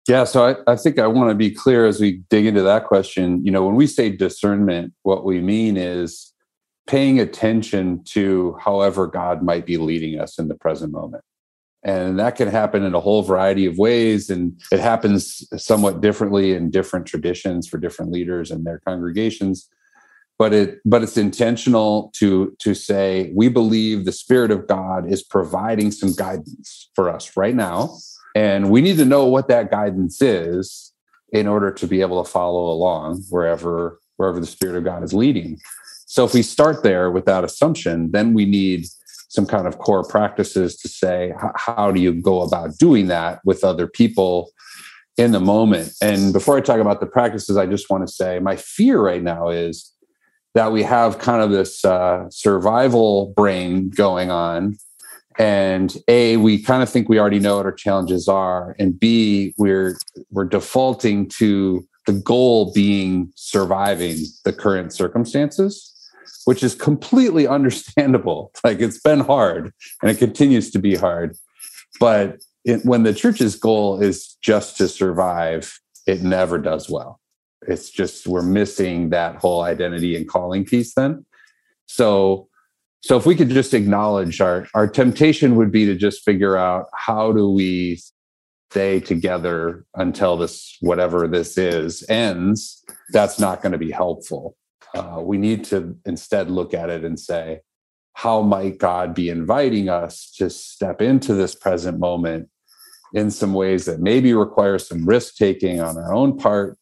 Yeah, 0.07 0.23
so 0.23 0.45
I, 0.47 0.71
I 0.71 0.75
think 0.77 0.99
I 0.99 1.07
want 1.07 1.29
to 1.31 1.35
be 1.35 1.51
clear 1.51 1.85
as 1.85 1.99
we 1.99 2.23
dig 2.29 2.45
into 2.45 2.63
that 2.63 2.85
question. 2.85 3.43
You 3.43 3.51
know, 3.51 3.65
when 3.65 3.75
we 3.75 3.87
say 3.87 4.09
discernment, 4.09 4.93
what 5.03 5.25
we 5.25 5.41
mean 5.41 5.75
is 5.75 6.33
paying 6.87 7.19
attention 7.19 8.01
to 8.05 8.57
however 8.61 9.07
God 9.07 9.43
might 9.43 9.65
be 9.65 9.77
leading 9.77 10.19
us 10.19 10.39
in 10.39 10.47
the 10.47 10.55
present 10.55 10.93
moment. 10.93 11.23
And 11.83 12.17
that 12.19 12.37
can 12.37 12.47
happen 12.47 12.83
in 12.83 12.95
a 12.95 12.99
whole 13.01 13.21
variety 13.21 13.65
of 13.65 13.77
ways. 13.77 14.29
And 14.29 14.59
it 14.71 14.79
happens 14.79 15.45
somewhat 15.57 16.01
differently 16.01 16.53
in 16.53 16.71
different 16.71 17.05
traditions 17.05 17.67
for 17.67 17.77
different 17.77 18.11
leaders 18.11 18.49
and 18.49 18.65
their 18.65 18.79
congregations 18.87 19.69
but 20.37 20.53
it 20.53 20.79
but 20.85 21.03
it's 21.03 21.17
intentional 21.17 22.11
to 22.15 22.55
to 22.59 22.73
say 22.73 23.31
we 23.35 23.49
believe 23.49 24.05
the 24.05 24.11
spirit 24.11 24.51
of 24.51 24.67
god 24.67 25.11
is 25.11 25.23
providing 25.23 25.91
some 25.91 26.13
guidance 26.13 26.89
for 26.95 27.09
us 27.09 27.35
right 27.35 27.55
now. 27.55 27.97
And 28.35 28.69
we 28.69 28.81
need 28.81 28.97
to 28.97 29.05
know 29.05 29.25
what 29.25 29.47
that 29.47 29.71
guidance 29.71 30.21
is 30.21 30.93
in 31.31 31.47
order 31.47 31.71
to 31.71 31.87
be 31.87 32.01
able 32.01 32.23
to 32.23 32.29
follow 32.29 32.71
along 32.71 33.23
wherever 33.29 33.99
wherever 34.17 34.39
the 34.39 34.45
spirit 34.45 34.75
of 34.75 34.83
god 34.83 35.03
is 35.03 35.13
leading. 35.13 35.59
So 36.05 36.23
if 36.23 36.33
we 36.33 36.41
start 36.41 36.83
there 36.83 37.11
with 37.11 37.25
that 37.25 37.43
assumption 37.43 38.11
then 38.11 38.33
we 38.33 38.45
need 38.45 38.85
some 39.29 39.45
kind 39.45 39.67
of 39.67 39.77
core 39.79 40.03
practices 40.03 40.77
to 40.77 40.87
say 40.87 41.33
how 41.55 41.91
do 41.91 41.99
you 41.99 42.13
go 42.13 42.41
about 42.41 42.77
doing 42.77 43.07
that 43.07 43.41
with 43.43 43.63
other 43.63 43.87
people 43.87 44.51
in 45.17 45.31
the 45.31 45.39
moment? 45.39 45.93
And 46.01 46.31
before 46.31 46.57
i 46.57 46.61
talk 46.61 46.79
about 46.79 46.99
the 46.99 47.07
practices 47.07 47.57
i 47.57 47.65
just 47.65 47.89
want 47.89 48.07
to 48.07 48.13
say 48.13 48.39
my 48.39 48.55
fear 48.55 49.01
right 49.01 49.23
now 49.23 49.49
is 49.49 49.96
that 50.57 50.71
we 50.71 50.81
have 50.81 51.19
kind 51.19 51.43
of 51.43 51.51
this 51.51 51.85
uh, 51.85 52.27
survival 52.31 53.31
brain 53.35 53.91
going 53.91 54.31
on. 54.31 54.75
And 55.37 55.95
a 56.07 56.37
we 56.37 56.63
kind 56.63 56.81
of 56.81 56.89
think 56.89 57.07
we 57.07 57.19
already 57.19 57.37
know 57.37 57.57
what 57.57 57.67
our 57.67 57.71
challenges 57.71 58.27
are. 58.27 58.75
And 58.79 58.99
b 58.99 59.53
we're 59.59 59.99
we're 60.31 60.45
defaulting 60.45 61.29
to 61.37 61.87
the 62.07 62.13
goal 62.13 62.73
being 62.73 63.31
surviving 63.35 64.17
the 64.45 64.53
current 64.53 64.93
circumstances 64.93 65.93
which 66.45 66.63
is 66.63 66.73
completely 66.73 67.45
understandable. 67.57 68.51
Like 68.63 68.79
it's 68.79 68.99
been 68.99 69.19
hard 69.19 69.71
and 70.01 70.09
it 70.09 70.17
continues 70.17 70.71
to 70.71 70.79
be 70.79 70.95
hard. 70.95 71.35
But 71.99 72.37
it, 72.63 72.83
when 72.83 73.03
the 73.03 73.13
church's 73.13 73.55
goal 73.55 74.01
is 74.01 74.37
just 74.41 74.75
to 74.77 74.87
survive 74.87 75.79
it 76.07 76.23
never 76.23 76.57
does 76.57 76.89
well 76.89 77.19
it's 77.61 77.89
just 77.89 78.27
we're 78.27 78.41
missing 78.41 79.09
that 79.09 79.37
whole 79.37 79.61
identity 79.61 80.15
and 80.15 80.27
calling 80.27 80.65
piece 80.65 80.93
then. 80.93 81.25
So 81.85 82.47
so 83.01 83.15
if 83.17 83.25
we 83.25 83.35
could 83.35 83.49
just 83.49 83.73
acknowledge 83.73 84.41
our 84.41 84.67
our 84.73 84.87
temptation 84.87 85.55
would 85.55 85.71
be 85.71 85.85
to 85.85 85.95
just 85.95 86.23
figure 86.23 86.57
out 86.57 86.87
how 86.93 87.31
do 87.31 87.49
we 87.49 87.99
stay 88.71 88.99
together 88.99 89.85
until 89.95 90.37
this 90.37 90.77
whatever 90.81 91.27
this 91.27 91.57
is 91.57 92.03
ends. 92.09 92.83
That's 93.11 93.39
not 93.39 93.61
going 93.61 93.71
to 93.71 93.77
be 93.77 93.91
helpful. 93.91 94.57
Uh, 94.93 95.21
we 95.21 95.37
need 95.37 95.63
to 95.65 95.95
instead 96.05 96.49
look 96.49 96.73
at 96.73 96.89
it 96.89 97.03
and 97.03 97.19
say 97.19 97.61
how 98.13 98.41
might 98.41 98.79
god 98.79 99.13
be 99.13 99.29
inviting 99.29 99.89
us 99.89 100.31
to 100.37 100.49
step 100.49 101.01
into 101.01 101.33
this 101.33 101.53
present 101.53 101.99
moment 101.99 102.49
in 103.13 103.29
some 103.31 103.53
ways 103.53 103.85
that 103.85 103.99
maybe 103.99 104.33
require 104.33 104.79
some 104.79 105.05
risk 105.05 105.35
taking 105.35 105.79
on 105.79 105.97
our 105.97 106.13
own 106.13 106.37
part 106.37 106.77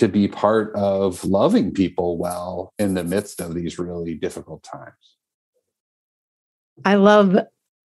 to 0.00 0.08
be 0.08 0.26
part 0.26 0.74
of 0.74 1.24
loving 1.24 1.72
people 1.72 2.18
well 2.18 2.72
in 2.78 2.94
the 2.94 3.04
midst 3.04 3.40
of 3.40 3.54
these 3.54 3.78
really 3.78 4.14
difficult 4.14 4.62
times 4.62 5.16
I 6.84 6.94
love 6.94 7.36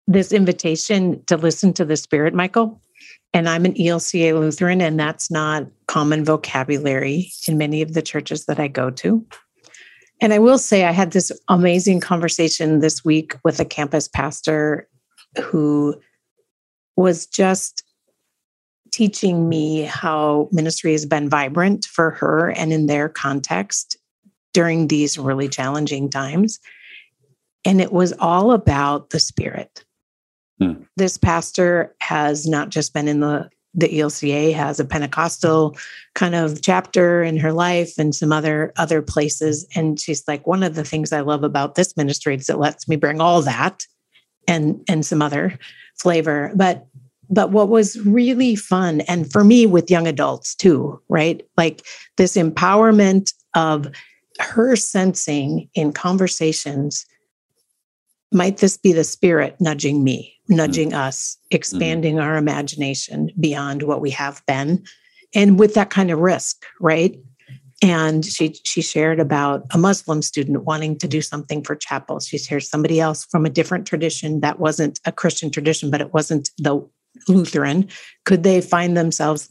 this 0.07 0.31
invitation 0.31 1.23
to 1.25 1.37
listen 1.37 1.73
to 1.73 1.85
the 1.85 1.97
Spirit, 1.97 2.33
Michael. 2.33 2.81
And 3.33 3.49
I'm 3.49 3.65
an 3.65 3.73
ELCA 3.73 4.39
Lutheran, 4.39 4.81
and 4.81 4.99
that's 4.99 5.31
not 5.31 5.65
common 5.87 6.23
vocabulary 6.23 7.31
in 7.47 7.57
many 7.57 7.81
of 7.81 7.93
the 7.93 8.01
churches 8.01 8.45
that 8.45 8.59
I 8.59 8.67
go 8.67 8.89
to. 8.91 9.25
And 10.21 10.33
I 10.33 10.39
will 10.39 10.59
say, 10.59 10.85
I 10.85 10.91
had 10.91 11.11
this 11.11 11.31
amazing 11.47 11.99
conversation 11.99 12.79
this 12.79 13.03
week 13.03 13.35
with 13.43 13.59
a 13.59 13.65
campus 13.65 14.07
pastor 14.07 14.87
who 15.41 15.95
was 16.95 17.25
just 17.25 17.83
teaching 18.93 19.49
me 19.49 19.81
how 19.81 20.47
ministry 20.51 20.91
has 20.91 21.05
been 21.05 21.27
vibrant 21.27 21.83
for 21.85 22.11
her 22.11 22.51
and 22.51 22.71
in 22.71 22.85
their 22.85 23.09
context 23.09 23.97
during 24.53 24.87
these 24.87 25.17
really 25.17 25.49
challenging 25.49 26.09
times. 26.09 26.59
And 27.65 27.81
it 27.81 27.91
was 27.91 28.13
all 28.19 28.51
about 28.51 29.09
the 29.09 29.19
spirit. 29.19 29.83
Hmm. 30.59 30.83
This 30.95 31.17
pastor 31.17 31.95
has 32.01 32.45
not 32.47 32.69
just 32.69 32.93
been 32.93 33.07
in 33.07 33.19
the 33.19 33.49
the 33.75 33.87
ELCA 33.87 34.53
has 34.53 34.79
a 34.79 34.85
Pentecostal 34.85 35.75
kind 36.13 36.35
of 36.35 36.61
chapter 36.61 37.23
in 37.23 37.37
her 37.37 37.51
life 37.51 37.97
and 37.97 38.13
some 38.13 38.31
other 38.31 38.71
other 38.77 39.01
places. 39.01 39.67
And 39.75 39.99
she's 39.99 40.23
like, 40.27 40.45
one 40.45 40.61
of 40.61 40.75
the 40.75 40.83
things 40.83 41.11
I 41.11 41.21
love 41.21 41.43
about 41.43 41.73
this 41.73 41.97
ministry 41.97 42.35
is 42.35 42.49
it 42.49 42.59
lets 42.59 42.87
me 42.87 42.97
bring 42.97 43.19
all 43.19 43.41
that 43.41 43.87
and 44.47 44.83
and 44.87 45.03
some 45.03 45.23
other 45.23 45.57
flavor. 45.97 46.51
But 46.53 46.85
but 47.29 47.51
what 47.51 47.69
was 47.69 47.99
really 48.01 48.55
fun, 48.55 49.01
and 49.01 49.31
for 49.31 49.43
me 49.43 49.65
with 49.65 49.91
young 49.91 50.07
adults 50.07 50.55
too, 50.55 51.01
right? 51.09 51.41
Like 51.57 51.85
this 52.17 52.35
empowerment 52.35 53.33
of 53.55 53.87
her 54.39 54.75
sensing 54.75 55.69
in 55.75 55.93
conversations 55.93 57.05
might 58.31 58.57
this 58.57 58.77
be 58.77 58.91
the 58.91 59.03
spirit 59.03 59.55
nudging 59.59 60.03
me, 60.03 60.35
nudging 60.49 60.89
mm-hmm. 60.89 60.99
us, 60.99 61.37
expanding 61.51 62.15
mm-hmm. 62.15 62.23
our 62.23 62.35
imagination 62.35 63.29
beyond 63.39 63.83
what 63.83 64.01
we 64.01 64.09
have 64.09 64.41
been? 64.47 64.83
And 65.35 65.59
with 65.59 65.75
that 65.75 65.89
kind 65.89 66.11
of 66.11 66.19
risk, 66.19 66.65
right? 66.79 67.15
And 67.81 68.25
she 68.25 68.55
she 68.63 68.81
shared 68.81 69.19
about 69.19 69.65
a 69.71 69.77
Muslim 69.77 70.21
student 70.21 70.63
wanting 70.63 70.97
to 70.99 71.07
do 71.07 71.21
something 71.21 71.63
for 71.63 71.75
chapel. 71.75 72.19
She 72.19 72.37
shared 72.37 72.63
somebody 72.63 72.99
else 72.99 73.25
from 73.25 73.45
a 73.45 73.49
different 73.49 73.85
tradition 73.85 74.39
that 74.39 74.59
wasn't 74.59 74.99
a 75.05 75.11
Christian 75.11 75.51
tradition, 75.51 75.91
but 75.91 76.01
it 76.01 76.13
wasn't 76.13 76.49
the 76.57 76.87
Lutheran. 77.27 77.87
Could 78.25 78.43
they 78.43 78.61
find 78.61 78.95
themselves 78.95 79.49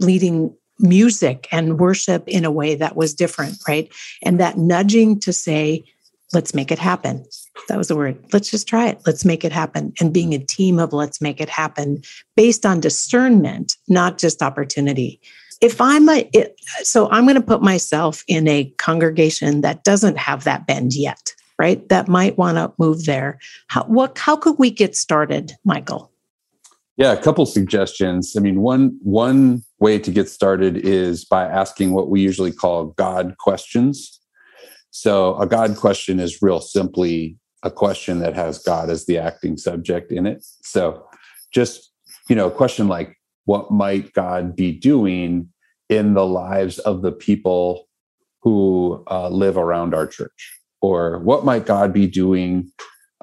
leading 0.00 0.54
music 0.78 1.48
and 1.52 1.78
worship 1.78 2.26
in 2.26 2.44
a 2.44 2.50
way 2.50 2.74
that 2.74 2.96
was 2.96 3.14
different, 3.14 3.56
right? 3.68 3.92
And 4.22 4.40
that 4.40 4.58
nudging 4.58 5.20
to 5.20 5.32
say, 5.32 5.84
let's 6.32 6.54
make 6.54 6.72
it 6.72 6.78
happen. 6.78 7.24
That 7.68 7.78
was 7.78 7.88
the 7.88 7.96
word. 7.96 8.18
Let's 8.32 8.50
just 8.50 8.66
try 8.66 8.88
it. 8.88 9.00
Let's 9.06 9.24
make 9.24 9.44
it 9.44 9.52
happen. 9.52 9.92
And 10.00 10.12
being 10.12 10.34
a 10.34 10.38
team 10.38 10.78
of 10.78 10.92
let's 10.92 11.20
make 11.20 11.40
it 11.40 11.48
happen 11.48 12.02
based 12.34 12.66
on 12.66 12.80
discernment, 12.80 13.76
not 13.88 14.18
just 14.18 14.42
opportunity. 14.42 15.20
If 15.60 15.80
I'm 15.80 16.08
a, 16.08 16.28
it, 16.32 16.60
so 16.82 17.08
I'm 17.10 17.24
going 17.24 17.36
to 17.36 17.40
put 17.40 17.62
myself 17.62 18.24
in 18.26 18.48
a 18.48 18.64
congregation 18.78 19.60
that 19.60 19.84
doesn't 19.84 20.18
have 20.18 20.44
that 20.44 20.66
bend 20.66 20.94
yet, 20.94 21.32
right? 21.58 21.88
That 21.88 22.08
might 22.08 22.36
want 22.36 22.56
to 22.56 22.72
move 22.78 23.04
there. 23.04 23.38
How, 23.68 23.84
what, 23.84 24.18
how 24.18 24.36
could 24.36 24.58
we 24.58 24.70
get 24.70 24.96
started, 24.96 25.52
Michael? 25.64 26.10
Yeah, 26.96 27.12
a 27.12 27.20
couple 27.20 27.44
suggestions. 27.44 28.34
I 28.36 28.40
mean, 28.40 28.60
one 28.60 28.98
one 29.02 29.62
way 29.80 29.98
to 29.98 30.10
get 30.12 30.28
started 30.28 30.76
is 30.76 31.24
by 31.24 31.44
asking 31.44 31.92
what 31.92 32.08
we 32.08 32.20
usually 32.20 32.52
call 32.52 32.86
God 32.86 33.34
questions. 33.38 34.20
So 34.90 35.36
a 35.38 35.46
God 35.46 35.76
question 35.76 36.20
is 36.20 36.40
real 36.40 36.60
simply 36.60 37.36
a 37.64 37.70
question 37.70 38.20
that 38.20 38.34
has 38.34 38.58
God 38.58 38.90
as 38.90 39.06
the 39.06 39.18
acting 39.18 39.56
subject 39.56 40.12
in 40.12 40.24
it. 40.24 40.44
So 40.62 41.04
just, 41.52 41.90
you 42.28 42.36
know, 42.36 42.46
a 42.46 42.50
question 42.50 42.86
like, 42.86 43.16
what 43.46 43.72
might 43.72 44.12
God 44.12 44.54
be 44.54 44.70
doing 44.70 45.48
in 45.88 46.14
the 46.14 46.26
lives 46.26 46.78
of 46.78 47.02
the 47.02 47.10
people 47.10 47.88
who 48.42 49.02
uh, 49.10 49.30
live 49.30 49.56
around 49.56 49.94
our 49.94 50.06
church? 50.06 50.60
Or 50.80 51.18
what 51.20 51.44
might 51.44 51.66
God 51.66 51.92
be 51.92 52.06
doing 52.06 52.70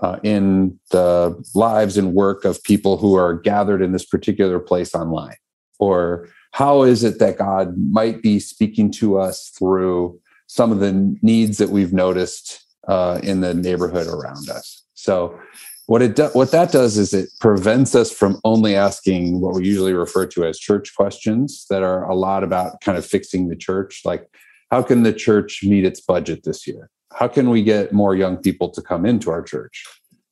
uh, 0.01 0.20
in 0.24 0.79
the 0.91 1.41
lives 1.55 1.98
and 1.98 2.13
work 2.13 2.46
of 2.46 2.63
people 2.63 2.98
who 2.98 3.15
are 3.15 3.34
gathered 3.34 3.81
in 3.81 3.91
this 3.91 4.05
particular 4.05 4.60
place 4.60 4.93
online? 4.96 5.36
Or 5.79 6.29
how 6.51 6.84
is 6.84 7.03
it 7.03 7.20
that 7.20 7.38
God 7.38 7.75
might 7.77 8.22
be 8.22 8.39
speaking 8.39 8.91
to 8.93 9.17
us 9.17 9.51
through 9.58 10.20
some 10.48 10.72
of 10.72 10.79
the 10.79 11.17
needs 11.22 11.60
that 11.60 11.70
we've 11.70 11.93
noticed 11.93 12.65
uh, 12.88 13.20
in 13.24 13.39
the 13.39 13.53
neighborhood 13.53 14.08
around 14.08 14.50
us. 14.50 14.84
So 14.96 15.39
what 15.86 16.01
it 16.01 16.15
do, 16.15 16.27
what 16.34 16.51
that 16.51 16.72
does 16.72 16.98
is 16.98 17.13
it 17.13 17.29
prevents 17.39 17.96
us 17.96 18.12
from 18.12 18.39
only 18.43 18.75
asking 18.75 19.39
what 19.39 19.55
we 19.55 19.65
usually 19.65 19.93
refer 19.93 20.25
to 20.27 20.46
as 20.46 20.60
church 20.60 20.93
questions 20.96 21.65
that 21.70 21.84
are 21.84 22.10
a 22.10 22.15
lot 22.15 22.43
about 22.43 22.81
kind 22.81 22.98
of 22.98 23.05
fixing 23.05 23.48
the 23.48 23.55
church 23.55 24.01
like 24.05 24.25
how 24.72 24.81
can 24.81 25.03
the 25.03 25.12
church 25.12 25.63
meet 25.63 25.84
its 25.84 26.00
budget 26.00 26.43
this 26.43 26.65
year 26.67 26.89
how 27.15 27.27
can 27.27 27.50
we 27.50 27.63
get 27.63 27.94
more 27.94 28.15
young 28.15 28.38
people 28.38 28.70
to 28.72 28.82
come 28.82 29.06
into 29.06 29.30
our 29.30 29.41
church? 29.41 29.86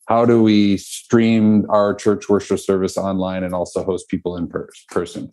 How 0.07 0.25
do 0.25 0.41
we 0.41 0.77
stream 0.77 1.65
our 1.69 1.93
church 1.93 2.29
worship 2.29 2.59
service 2.59 2.97
online 2.97 3.43
and 3.43 3.53
also 3.53 3.83
host 3.83 4.09
people 4.09 4.35
in 4.35 4.47
per- 4.47 4.69
person? 4.89 5.31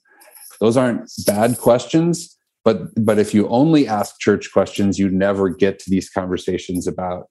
Those 0.61 0.77
aren't 0.77 1.11
bad 1.27 1.59
questions 1.59 2.37
but 2.67 2.93
but 3.03 3.19
if 3.19 3.33
you 3.33 3.49
only 3.49 3.87
ask 3.87 4.19
church 4.19 4.51
questions 4.53 4.99
you 4.99 5.09
never 5.09 5.49
get 5.49 5.79
to 5.79 5.89
these 5.89 6.11
conversations 6.11 6.87
about 6.87 7.29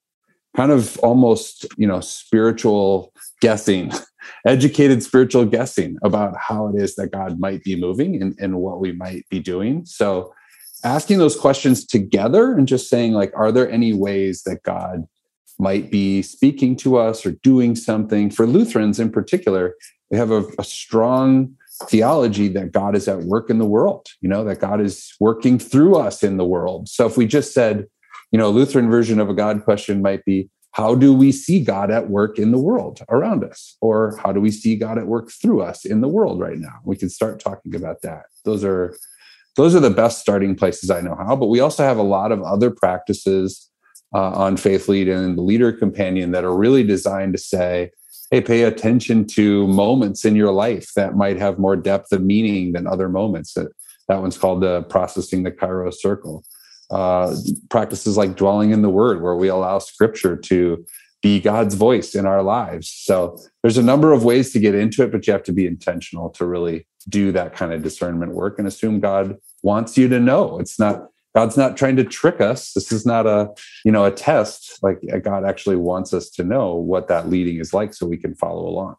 kind 0.55 0.71
of 0.71 0.97
almost 0.99 1.67
you 1.77 1.85
know 1.85 1.99
spiritual 1.99 3.13
guessing 3.41 3.91
educated 4.47 5.03
spiritual 5.03 5.45
guessing 5.45 5.97
about 6.03 6.33
how 6.39 6.69
it 6.69 6.81
is 6.81 6.95
that 6.95 7.11
god 7.11 7.37
might 7.37 7.61
be 7.63 7.75
moving 7.75 8.19
and, 8.21 8.33
and 8.39 8.55
what 8.55 8.79
we 8.79 8.93
might 8.93 9.27
be 9.29 9.39
doing. 9.39 9.85
So 9.85 10.33
asking 10.85 11.17
those 11.17 11.37
questions 11.37 11.85
together 11.85 12.53
and 12.53 12.67
just 12.67 12.89
saying 12.89 13.11
like 13.13 13.31
are 13.35 13.51
there 13.51 13.69
any 13.69 13.93
ways 13.93 14.43
that 14.43 14.63
god 14.63 15.05
might 15.57 15.89
be 15.89 16.21
speaking 16.21 16.75
to 16.75 16.97
us 16.97 17.25
or 17.25 17.31
doing 17.31 17.75
something 17.75 18.29
for 18.29 18.45
lutherans 18.45 18.99
in 18.99 19.11
particular 19.11 19.75
they 20.11 20.17
have 20.17 20.31
a, 20.31 20.45
a 20.59 20.63
strong 20.63 21.55
theology 21.83 22.47
that 22.49 22.71
God 22.71 22.95
is 22.95 23.07
at 23.07 23.23
work 23.23 23.49
in 23.49 23.57
the 23.57 23.65
world, 23.65 24.07
you 24.21 24.29
know, 24.29 24.43
that 24.45 24.59
God 24.59 24.79
is 24.81 25.13
working 25.19 25.59
through 25.59 25.95
us 25.97 26.23
in 26.23 26.37
the 26.37 26.45
world. 26.45 26.87
So 26.87 27.05
if 27.05 27.17
we 27.17 27.25
just 27.25 27.53
said, 27.53 27.85
you 28.31 28.39
know, 28.39 28.49
Lutheran 28.49 28.89
version 28.89 29.19
of 29.19 29.29
a 29.29 29.33
God 29.33 29.63
question 29.63 30.01
might 30.01 30.23
be, 30.25 30.49
how 30.71 30.93
do 30.93 31.13
we 31.13 31.31
see 31.31 31.63
God 31.63 31.89
at 31.89 32.09
work 32.09 32.37
in 32.37 32.51
the 32.51 32.57
world 32.57 33.01
around 33.09 33.45
us? 33.45 33.77
Or 33.79 34.17
how 34.21 34.33
do 34.33 34.41
we 34.41 34.51
see 34.51 34.75
God 34.75 34.97
at 34.97 35.07
work 35.07 35.31
through 35.31 35.61
us 35.61 35.85
in 35.85 36.01
the 36.01 36.07
world 36.07 36.39
right 36.39 36.57
now? 36.57 36.79
We 36.83 36.97
can 36.97 37.09
start 37.09 37.39
talking 37.39 37.75
about 37.75 38.01
that. 38.01 38.23
Those 38.43 38.63
are 38.63 38.97
those 39.55 39.75
are 39.75 39.79
the 39.79 39.89
best 39.89 40.19
starting 40.19 40.55
places 40.55 40.89
I 40.89 41.01
know 41.01 41.15
how. 41.15 41.35
But 41.35 41.47
we 41.47 41.59
also 41.59 41.83
have 41.83 41.97
a 41.97 42.03
lot 42.03 42.31
of 42.31 42.41
other 42.43 42.71
practices 42.71 43.69
uh, 44.13 44.31
on 44.31 44.57
Faith 44.57 44.87
Lead 44.87 45.07
and 45.07 45.37
the 45.37 45.41
Leader 45.41 45.71
Companion 45.71 46.31
that 46.31 46.43
are 46.43 46.55
really 46.55 46.83
designed 46.83 47.33
to 47.33 47.39
say, 47.39 47.91
hey, 48.31 48.41
pay 48.41 48.63
attention 48.63 49.25
to 49.27 49.67
moments 49.67 50.25
in 50.25 50.35
your 50.35 50.51
life 50.51 50.91
that 50.95 51.15
might 51.15 51.37
have 51.37 51.59
more 51.59 51.75
depth 51.75 52.11
of 52.11 52.21
meaning 52.21 52.73
than 52.73 52.87
other 52.87 53.09
moments. 53.09 53.53
That 53.53 53.67
that 54.07 54.21
one's 54.21 54.37
called 54.37 54.61
the 54.61 54.83
processing 54.83 55.43
the 55.43 55.51
Kairos 55.51 55.95
circle. 55.95 56.43
Uh, 56.91 57.35
practices 57.69 58.15
like 58.15 58.35
dwelling 58.35 58.69
in 58.69 58.83
the 58.83 58.89
Word, 58.89 59.21
where 59.21 59.35
we 59.35 59.47
allow 59.47 59.79
Scripture 59.79 60.37
to 60.37 60.85
be 61.23 61.39
God's 61.39 61.73
voice 61.73 62.13
in 62.13 62.27
our 62.27 62.43
lives. 62.43 62.87
So 62.87 63.39
there's 63.63 63.79
a 63.79 63.83
number 63.83 64.13
of 64.13 64.23
ways 64.23 64.53
to 64.53 64.59
get 64.59 64.75
into 64.75 65.01
it, 65.01 65.11
but 65.11 65.25
you 65.25 65.33
have 65.33 65.41
to 65.43 65.51
be 65.51 65.65
intentional 65.65 66.29
to 66.31 66.45
really 66.45 66.85
do 67.07 67.31
that 67.31 67.55
kind 67.55 67.73
of 67.73 67.83
discernment 67.83 68.33
work 68.33 68.57
and 68.59 68.67
assume 68.67 68.99
God 68.99 69.37
wants 69.63 69.97
you 69.97 70.07
to 70.09 70.19
know. 70.19 70.59
It's 70.59 70.79
not 70.79 71.07
God's 71.35 71.57
not 71.57 71.75
trying 71.75 71.97
to 71.97 72.05
trick 72.05 72.39
us. 72.39 72.71
This 72.71 72.93
is 72.93 73.05
not 73.05 73.27
a, 73.27 73.49
you 73.83 73.91
know, 73.91 74.05
a 74.05 74.11
test. 74.11 74.81
Like 74.81 75.01
uh, 75.13 75.17
God 75.17 75.43
actually 75.43 75.75
wants 75.75 76.13
us 76.13 76.29
to 76.31 76.43
know 76.45 76.75
what 76.75 77.09
that 77.09 77.29
leading 77.29 77.59
is 77.59 77.73
like 77.73 77.93
so 77.93 78.07
we 78.07 78.17
can 78.17 78.33
follow 78.35 78.65
along. 78.65 78.95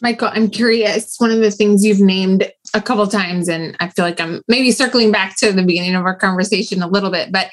Michael, 0.00 0.30
I'm 0.32 0.48
curious. 0.48 1.14
One 1.18 1.30
of 1.30 1.38
the 1.40 1.50
things 1.50 1.84
you've 1.84 2.00
named 2.00 2.50
a 2.74 2.80
couple 2.80 3.06
times, 3.06 3.48
and 3.48 3.76
I 3.80 3.88
feel 3.88 4.04
like 4.04 4.18
I'm 4.18 4.42
maybe 4.48 4.72
circling 4.72 5.12
back 5.12 5.36
to 5.36 5.52
the 5.52 5.62
beginning 5.62 5.94
of 5.94 6.04
our 6.04 6.16
conversation 6.16 6.82
a 6.82 6.88
little 6.88 7.10
bit, 7.10 7.30
but 7.30 7.50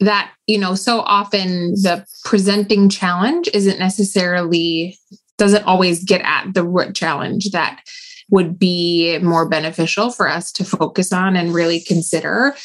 that, 0.00 0.32
you 0.46 0.56
know, 0.56 0.74
so 0.74 1.00
often 1.00 1.72
the 1.72 2.06
presenting 2.24 2.88
challenge 2.88 3.50
isn't 3.52 3.78
necessarily, 3.78 4.96
doesn't 5.36 5.66
always 5.66 6.04
get 6.04 6.22
at 6.22 6.54
the 6.54 6.64
root 6.64 6.94
challenge 6.94 7.50
that 7.50 7.82
would 8.32 8.58
be 8.58 9.18
more 9.18 9.48
beneficial 9.48 10.10
for 10.10 10.28
us 10.28 10.50
to 10.50 10.64
focus 10.64 11.12
on 11.12 11.36
and 11.36 11.54
really 11.54 11.78
consider 11.80 12.56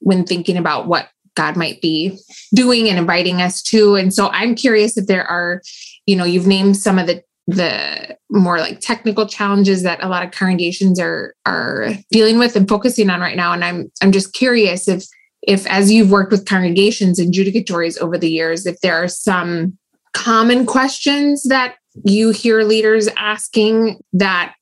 when 0.00 0.24
thinking 0.24 0.56
about 0.56 0.86
what 0.86 1.08
God 1.34 1.56
might 1.56 1.82
be 1.82 2.16
doing 2.54 2.88
and 2.88 2.98
inviting 2.98 3.42
us 3.42 3.60
to. 3.64 3.96
And 3.96 4.14
so 4.14 4.28
I'm 4.28 4.54
curious 4.54 4.96
if 4.96 5.06
there 5.06 5.24
are, 5.24 5.60
you 6.06 6.16
know, 6.16 6.24
you've 6.24 6.46
named 6.46 6.76
some 6.78 6.98
of 6.98 7.06
the 7.06 7.22
the 7.48 8.18
more 8.30 8.58
like 8.58 8.78
technical 8.80 9.26
challenges 9.26 9.82
that 9.82 10.04
a 10.04 10.08
lot 10.08 10.22
of 10.22 10.30
congregations 10.32 11.00
are 11.00 11.34
are 11.46 11.94
dealing 12.10 12.38
with 12.38 12.54
and 12.54 12.68
focusing 12.68 13.08
on 13.08 13.22
right 13.22 13.38
now 13.38 13.54
and 13.54 13.64
i'm 13.64 13.90
i'm 14.02 14.12
just 14.12 14.34
curious 14.34 14.86
if 14.86 15.06
if 15.40 15.66
as 15.66 15.90
you've 15.90 16.10
worked 16.10 16.30
with 16.30 16.44
congregations 16.44 17.18
and 17.18 17.32
judicatories 17.32 17.98
over 18.02 18.18
the 18.18 18.30
years 18.30 18.66
if 18.66 18.78
there 18.82 19.02
are 19.02 19.08
some 19.08 19.78
common 20.12 20.66
questions 20.66 21.42
that 21.44 21.76
you 22.04 22.32
hear 22.32 22.64
leaders 22.64 23.08
asking 23.16 23.98
that 24.12 24.54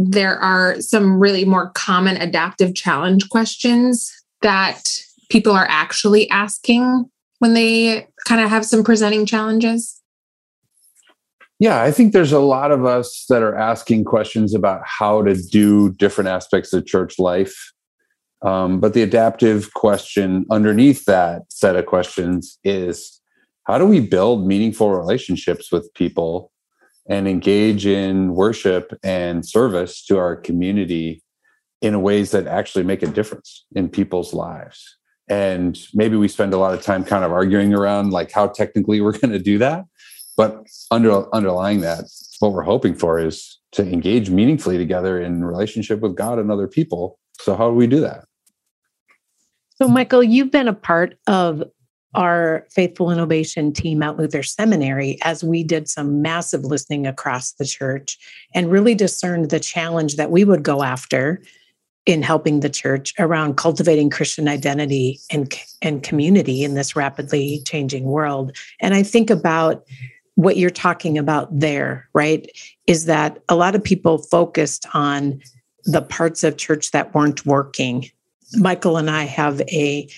there 0.00 0.38
are 0.38 0.80
some 0.80 1.18
really 1.18 1.44
more 1.44 1.70
common 1.70 2.16
adaptive 2.16 2.74
challenge 2.74 3.28
questions 3.28 4.10
that 4.42 4.82
people 5.28 5.52
are 5.52 5.66
actually 5.68 6.30
asking 6.30 7.04
when 7.40 7.54
they 7.54 8.06
kind 8.26 8.40
of 8.40 8.48
have 8.48 8.64
some 8.64 8.82
presenting 8.82 9.26
challenges 9.26 9.98
yeah, 11.60 11.82
I 11.82 11.90
think 11.90 12.12
there's 12.12 12.32
a 12.32 12.38
lot 12.38 12.70
of 12.70 12.84
us 12.84 13.26
that 13.28 13.42
are 13.42 13.56
asking 13.56 14.04
questions 14.04 14.54
about 14.54 14.80
how 14.84 15.22
to 15.22 15.34
do 15.34 15.92
different 15.94 16.28
aspects 16.28 16.72
of 16.72 16.86
church 16.86 17.18
life. 17.18 17.72
Um, 18.42 18.78
but 18.78 18.94
the 18.94 19.02
adaptive 19.02 19.74
question 19.74 20.46
underneath 20.50 21.04
that 21.06 21.42
set 21.48 21.74
of 21.74 21.86
questions 21.86 22.58
is 22.62 23.20
how 23.64 23.78
do 23.78 23.86
we 23.86 23.98
build 23.98 24.46
meaningful 24.46 24.92
relationships 24.92 25.72
with 25.72 25.92
people 25.94 26.52
and 27.08 27.26
engage 27.26 27.86
in 27.86 28.34
worship 28.34 28.92
and 29.02 29.46
service 29.46 30.04
to 30.06 30.18
our 30.18 30.36
community 30.36 31.22
in 31.80 32.02
ways 32.02 32.30
that 32.32 32.46
actually 32.46 32.84
make 32.84 33.02
a 33.02 33.06
difference 33.06 33.64
in 33.74 33.88
people's 33.88 34.34
lives? 34.34 34.96
And 35.28 35.78
maybe 35.94 36.16
we 36.16 36.28
spend 36.28 36.54
a 36.54 36.58
lot 36.58 36.74
of 36.74 36.82
time 36.82 37.04
kind 37.04 37.24
of 37.24 37.32
arguing 37.32 37.74
around 37.74 38.10
like 38.10 38.32
how 38.32 38.48
technically 38.48 39.00
we're 39.00 39.12
going 39.18 39.32
to 39.32 39.38
do 39.38 39.58
that. 39.58 39.84
But 40.36 40.66
under, 40.90 41.34
underlying 41.34 41.80
that, 41.80 42.04
what 42.38 42.52
we're 42.52 42.62
hoping 42.62 42.94
for 42.94 43.18
is 43.18 43.58
to 43.72 43.82
engage 43.82 44.30
meaningfully 44.30 44.78
together 44.78 45.20
in 45.20 45.44
relationship 45.44 46.00
with 46.00 46.14
God 46.14 46.38
and 46.38 46.50
other 46.50 46.68
people. 46.68 47.18
So, 47.40 47.56
how 47.56 47.68
do 47.68 47.74
we 47.74 47.86
do 47.86 48.00
that? 48.00 48.24
So, 49.76 49.88
Michael, 49.88 50.22
you've 50.22 50.50
been 50.50 50.68
a 50.68 50.74
part 50.74 51.18
of 51.26 51.64
our 52.14 52.66
Faithful 52.70 53.10
Innovation 53.10 53.72
team 53.72 54.02
at 54.02 54.16
Luther 54.16 54.42
Seminary 54.42 55.18
as 55.22 55.44
we 55.44 55.62
did 55.62 55.88
some 55.88 56.22
massive 56.22 56.64
listening 56.64 57.06
across 57.06 57.52
the 57.52 57.66
church 57.66 58.18
and 58.54 58.70
really 58.70 58.94
discerned 58.94 59.50
the 59.50 59.60
challenge 59.60 60.16
that 60.16 60.30
we 60.30 60.44
would 60.44 60.62
go 60.62 60.82
after 60.82 61.42
in 62.06 62.22
helping 62.22 62.60
the 62.60 62.70
church 62.70 63.12
around 63.18 63.58
cultivating 63.58 64.08
Christian 64.08 64.48
identity 64.48 65.20
and, 65.30 65.52
and 65.82 66.02
community 66.02 66.64
in 66.64 66.74
this 66.74 66.96
rapidly 66.96 67.60
changing 67.66 68.04
world. 68.04 68.56
And 68.80 68.94
I 68.94 69.02
think 69.02 69.28
about 69.28 69.84
what 70.36 70.56
you're 70.56 70.70
talking 70.70 71.18
about 71.18 71.48
there, 71.50 72.08
right? 72.14 72.48
Is 72.86 73.04
that 73.04 73.42
a 73.48 73.56
lot 73.56 73.74
of 73.74 73.84
people 73.84 74.18
focused 74.18 74.86
on 74.94 75.40
the 75.84 76.02
parts 76.02 76.44
of 76.44 76.56
church 76.56 76.90
that 76.90 77.14
weren't 77.14 77.44
working. 77.46 78.10
Michael 78.56 78.96
and 78.96 79.10
I 79.10 79.24
have 79.24 79.60
a 79.62 80.08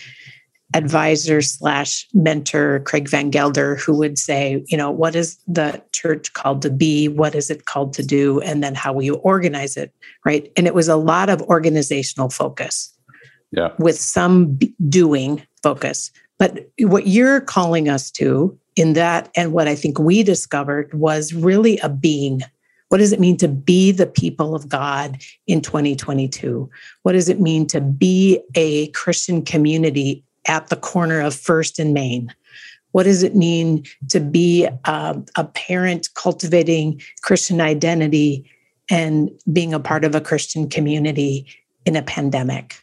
advisor 0.74 1.42
slash 1.42 2.06
mentor, 2.14 2.80
Craig 2.80 3.08
Van 3.08 3.30
Gelder, 3.30 3.76
who 3.76 3.96
would 3.98 4.18
say, 4.18 4.64
you 4.68 4.76
know, 4.76 4.90
what 4.90 5.16
is 5.16 5.38
the 5.46 5.82
church 5.92 6.32
called 6.32 6.62
to 6.62 6.70
be? 6.70 7.08
What 7.08 7.34
is 7.34 7.50
it 7.50 7.66
called 7.66 7.92
to 7.94 8.04
do? 8.04 8.40
And 8.40 8.62
then 8.62 8.74
how 8.74 8.92
will 8.92 9.02
you 9.02 9.16
organize 9.16 9.76
it? 9.76 9.92
Right. 10.24 10.50
And 10.56 10.66
it 10.66 10.74
was 10.74 10.88
a 10.88 10.96
lot 10.96 11.28
of 11.28 11.42
organizational 11.42 12.30
focus. 12.30 12.94
Yeah. 13.52 13.72
With 13.78 13.98
some 13.98 14.58
doing 14.88 15.42
focus. 15.62 16.12
But 16.38 16.70
what 16.78 17.08
you're 17.08 17.40
calling 17.40 17.88
us 17.88 18.10
to 18.12 18.56
in 18.76 18.94
that. 18.94 19.30
And 19.36 19.52
what 19.52 19.68
I 19.68 19.74
think 19.74 19.98
we 19.98 20.22
discovered 20.22 20.92
was 20.94 21.34
really 21.34 21.78
a 21.78 21.88
being. 21.88 22.40
What 22.88 22.98
does 22.98 23.12
it 23.12 23.20
mean 23.20 23.36
to 23.38 23.48
be 23.48 23.92
the 23.92 24.06
people 24.06 24.54
of 24.54 24.68
God 24.68 25.22
in 25.46 25.60
2022? 25.60 26.68
What 27.02 27.12
does 27.12 27.28
it 27.28 27.40
mean 27.40 27.66
to 27.68 27.80
be 27.80 28.40
a 28.54 28.88
Christian 28.88 29.44
community 29.44 30.24
at 30.46 30.68
the 30.68 30.76
corner 30.76 31.20
of 31.20 31.34
First 31.34 31.78
and 31.78 31.94
Main? 31.94 32.32
What 32.92 33.04
does 33.04 33.22
it 33.22 33.36
mean 33.36 33.84
to 34.08 34.20
be 34.20 34.66
a, 34.84 35.22
a 35.36 35.44
parent 35.44 36.08
cultivating 36.14 37.00
Christian 37.22 37.60
identity 37.60 38.50
and 38.90 39.30
being 39.52 39.72
a 39.72 39.80
part 39.80 40.04
of 40.04 40.14
a 40.14 40.20
Christian 40.20 40.68
community 40.68 41.46
in 41.86 41.94
a 41.96 42.02
pandemic? 42.02 42.76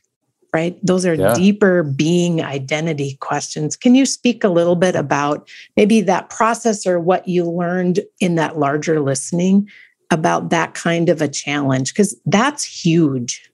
right? 0.54 0.80
Those 0.84 1.06
are 1.06 1.14
yeah. 1.14 1.34
deeper 1.34 1.84
being 1.84 2.42
identity 2.42 3.18
questions. 3.20 3.76
Can 3.76 3.96
you 3.96 4.06
speak 4.06 4.44
a 4.44 4.50
little 4.50 4.76
bit 4.76 4.96
about 4.96 5.48
maybe 5.76 6.02
that 6.02 6.30
process 6.30 6.88
or 6.88 7.00
what 7.00 7.28
you 7.28 7.44
learned 7.44 8.00
in 8.20 8.36
that 8.36 8.58
larger 8.58 9.00
listening 9.00 9.70
about 10.10 10.50
that 10.50 10.74
kind 10.74 11.10
of 11.10 11.22
a 11.22 11.28
challenge? 11.28 11.94
Because 11.94 12.16
that's 12.26 12.64
huge. 12.64 13.52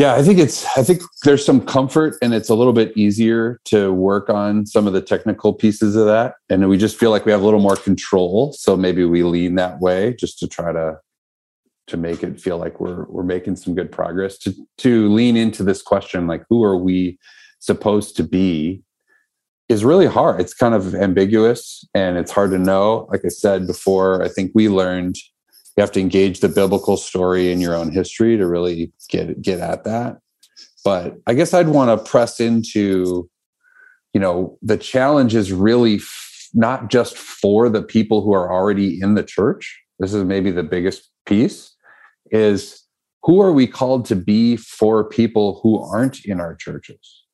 Yeah, 0.00 0.14
I 0.14 0.22
think 0.22 0.38
it's, 0.38 0.64
I 0.78 0.82
think 0.82 1.02
there's 1.24 1.44
some 1.44 1.60
comfort 1.60 2.16
and 2.22 2.32
it's 2.32 2.48
a 2.48 2.54
little 2.54 2.72
bit 2.72 2.96
easier 2.96 3.60
to 3.66 3.92
work 3.92 4.30
on 4.30 4.64
some 4.64 4.86
of 4.86 4.94
the 4.94 5.02
technical 5.02 5.52
pieces 5.52 5.94
of 5.94 6.06
that. 6.06 6.36
And 6.48 6.66
we 6.70 6.78
just 6.78 6.98
feel 6.98 7.10
like 7.10 7.26
we 7.26 7.32
have 7.32 7.42
a 7.42 7.44
little 7.44 7.60
more 7.60 7.76
control. 7.76 8.54
So 8.54 8.78
maybe 8.78 9.04
we 9.04 9.24
lean 9.24 9.56
that 9.56 9.78
way 9.78 10.14
just 10.18 10.38
to 10.38 10.48
try 10.48 10.72
to 10.72 10.96
to 11.88 11.96
make 11.98 12.22
it 12.22 12.40
feel 12.40 12.56
like 12.56 12.80
we're 12.80 13.04
we're 13.10 13.24
making 13.24 13.56
some 13.56 13.74
good 13.74 13.92
progress 13.92 14.38
to 14.38 14.54
to 14.78 15.12
lean 15.12 15.36
into 15.36 15.62
this 15.64 15.82
question 15.82 16.28
like 16.28 16.44
who 16.48 16.62
are 16.62 16.76
we 16.76 17.18
supposed 17.58 18.16
to 18.16 18.22
be 18.22 18.80
is 19.68 19.84
really 19.84 20.06
hard 20.06 20.40
it's 20.40 20.54
kind 20.54 20.72
of 20.72 20.94
ambiguous 20.94 21.84
and 21.92 22.16
it's 22.16 22.30
hard 22.30 22.52
to 22.52 22.58
know 22.58 23.08
like 23.10 23.22
i 23.24 23.28
said 23.28 23.66
before 23.66 24.22
i 24.22 24.28
think 24.28 24.52
we 24.54 24.68
learned 24.68 25.16
you 25.76 25.80
have 25.80 25.92
to 25.92 26.00
engage 26.00 26.40
the 26.40 26.48
biblical 26.48 26.96
story 26.96 27.52
in 27.52 27.60
your 27.60 27.74
own 27.74 27.90
history 27.90 28.36
to 28.36 28.46
really 28.46 28.92
get 29.08 29.40
get 29.40 29.60
at 29.60 29.84
that 29.84 30.18
but 30.84 31.16
i 31.26 31.34
guess 31.34 31.54
i'd 31.54 31.68
want 31.68 31.88
to 31.88 32.10
press 32.10 32.40
into 32.40 33.28
you 34.12 34.20
know 34.20 34.58
the 34.62 34.76
challenge 34.76 35.34
is 35.34 35.52
really 35.52 35.96
f- 35.96 36.48
not 36.52 36.90
just 36.90 37.16
for 37.16 37.68
the 37.68 37.82
people 37.82 38.22
who 38.22 38.32
are 38.32 38.52
already 38.52 39.00
in 39.00 39.14
the 39.14 39.22
church 39.22 39.80
this 39.98 40.14
is 40.14 40.24
maybe 40.24 40.50
the 40.50 40.62
biggest 40.62 41.10
piece 41.26 41.76
is 42.30 42.84
who 43.22 43.40
are 43.40 43.52
we 43.52 43.66
called 43.66 44.06
to 44.06 44.16
be 44.16 44.56
for 44.56 45.04
people 45.04 45.60
who 45.62 45.78
aren't 45.78 46.24
in 46.24 46.40
our 46.40 46.54
churches? 46.54 47.24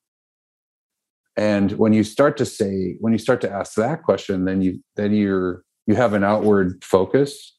And 1.37 1.73
when 1.73 1.93
you 1.93 2.03
start 2.03 2.35
to 2.37 2.45
say, 2.45 2.97
when 2.99 3.13
you 3.13 3.19
start 3.19 3.41
to 3.41 3.51
ask 3.51 3.75
that 3.75 4.03
question, 4.03 4.45
then 4.45 4.61
you 4.61 4.83
then 4.95 5.13
you're 5.13 5.63
you 5.85 5.95
have 5.95 6.13
an 6.13 6.23
outward 6.23 6.83
focus 6.83 7.55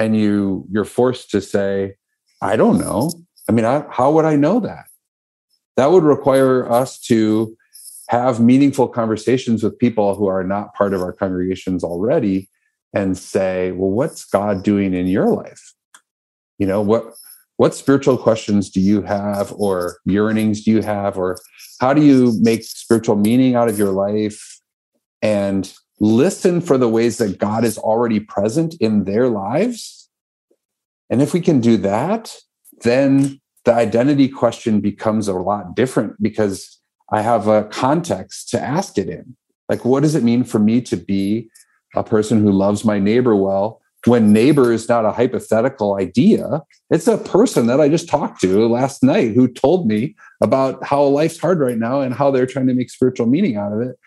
and 0.00 0.16
you 0.16 0.66
you're 0.70 0.84
forced 0.84 1.30
to 1.30 1.40
say, 1.40 1.94
I 2.42 2.56
don't 2.56 2.78
know. 2.78 3.12
I 3.48 3.52
mean, 3.52 3.64
I, 3.64 3.84
how 3.88 4.10
would 4.10 4.24
I 4.24 4.34
know 4.34 4.58
that? 4.60 4.86
That 5.76 5.92
would 5.92 6.02
require 6.02 6.70
us 6.70 6.98
to 7.02 7.56
have 8.08 8.40
meaningful 8.40 8.88
conversations 8.88 9.62
with 9.62 9.78
people 9.78 10.16
who 10.16 10.26
are 10.26 10.42
not 10.42 10.74
part 10.74 10.92
of 10.92 11.00
our 11.00 11.12
congregations 11.12 11.84
already 11.84 12.48
and 12.92 13.16
say, 13.16 13.70
well, 13.70 13.90
what's 13.90 14.24
God 14.24 14.64
doing 14.64 14.94
in 14.94 15.06
your 15.06 15.28
life? 15.28 15.74
you 16.60 16.66
know 16.66 16.80
what 16.80 17.14
what 17.56 17.74
spiritual 17.74 18.16
questions 18.16 18.70
do 18.70 18.80
you 18.80 19.02
have 19.02 19.52
or 19.56 19.96
yearnings 20.04 20.62
do 20.62 20.70
you 20.70 20.82
have 20.82 21.18
or 21.18 21.40
how 21.80 21.92
do 21.92 22.02
you 22.02 22.38
make 22.42 22.62
spiritual 22.62 23.16
meaning 23.16 23.56
out 23.56 23.68
of 23.68 23.78
your 23.78 23.90
life 23.90 24.60
and 25.22 25.74
listen 26.00 26.60
for 26.60 26.78
the 26.78 26.88
ways 26.88 27.18
that 27.18 27.38
god 27.38 27.64
is 27.64 27.78
already 27.78 28.18
present 28.18 28.74
in 28.80 29.04
their 29.04 29.28
lives. 29.28 30.08
And 31.10 31.20
if 31.20 31.34
we 31.34 31.40
can 31.40 31.60
do 31.60 31.76
that 31.78 32.34
then 32.82 33.40
the 33.66 33.74
identity 33.74 34.26
question 34.26 34.80
becomes 34.80 35.28
a 35.28 35.34
lot 35.34 35.76
different 35.76 36.20
because 36.22 36.80
i 37.12 37.20
have 37.20 37.46
a 37.46 37.64
context 37.64 38.48
to 38.50 38.60
ask 38.60 38.96
it 38.96 39.08
in. 39.08 39.36
Like 39.68 39.84
what 39.84 40.02
does 40.02 40.14
it 40.14 40.24
mean 40.24 40.44
for 40.44 40.58
me 40.58 40.80
to 40.82 40.96
be 40.96 41.50
a 41.94 42.02
person 42.02 42.40
who 42.40 42.52
loves 42.52 42.84
my 42.84 42.98
neighbor 42.98 43.36
well 43.36 43.80
when 44.06 44.32
neighbor 44.32 44.72
is 44.72 44.88
not 44.88 45.04
a 45.04 45.12
hypothetical 45.12 45.96
idea? 45.96 46.62
It's 46.88 47.06
a 47.06 47.18
person 47.18 47.66
that 47.66 47.80
i 47.80 47.88
just 47.90 48.08
talked 48.08 48.40
to 48.40 48.66
last 48.66 49.02
night 49.02 49.34
who 49.34 49.46
told 49.46 49.86
me 49.86 50.16
about 50.40 50.82
how 50.82 51.02
life's 51.02 51.38
hard 51.38 51.60
right 51.60 51.76
now 51.78 52.00
and 52.00 52.14
how 52.14 52.30
they're 52.30 52.46
trying 52.46 52.68
to 52.68 52.74
make 52.74 52.90
spiritual 52.90 53.26
meaning 53.26 53.56
out 53.56 53.74
of 53.74 53.80
it 53.82 53.98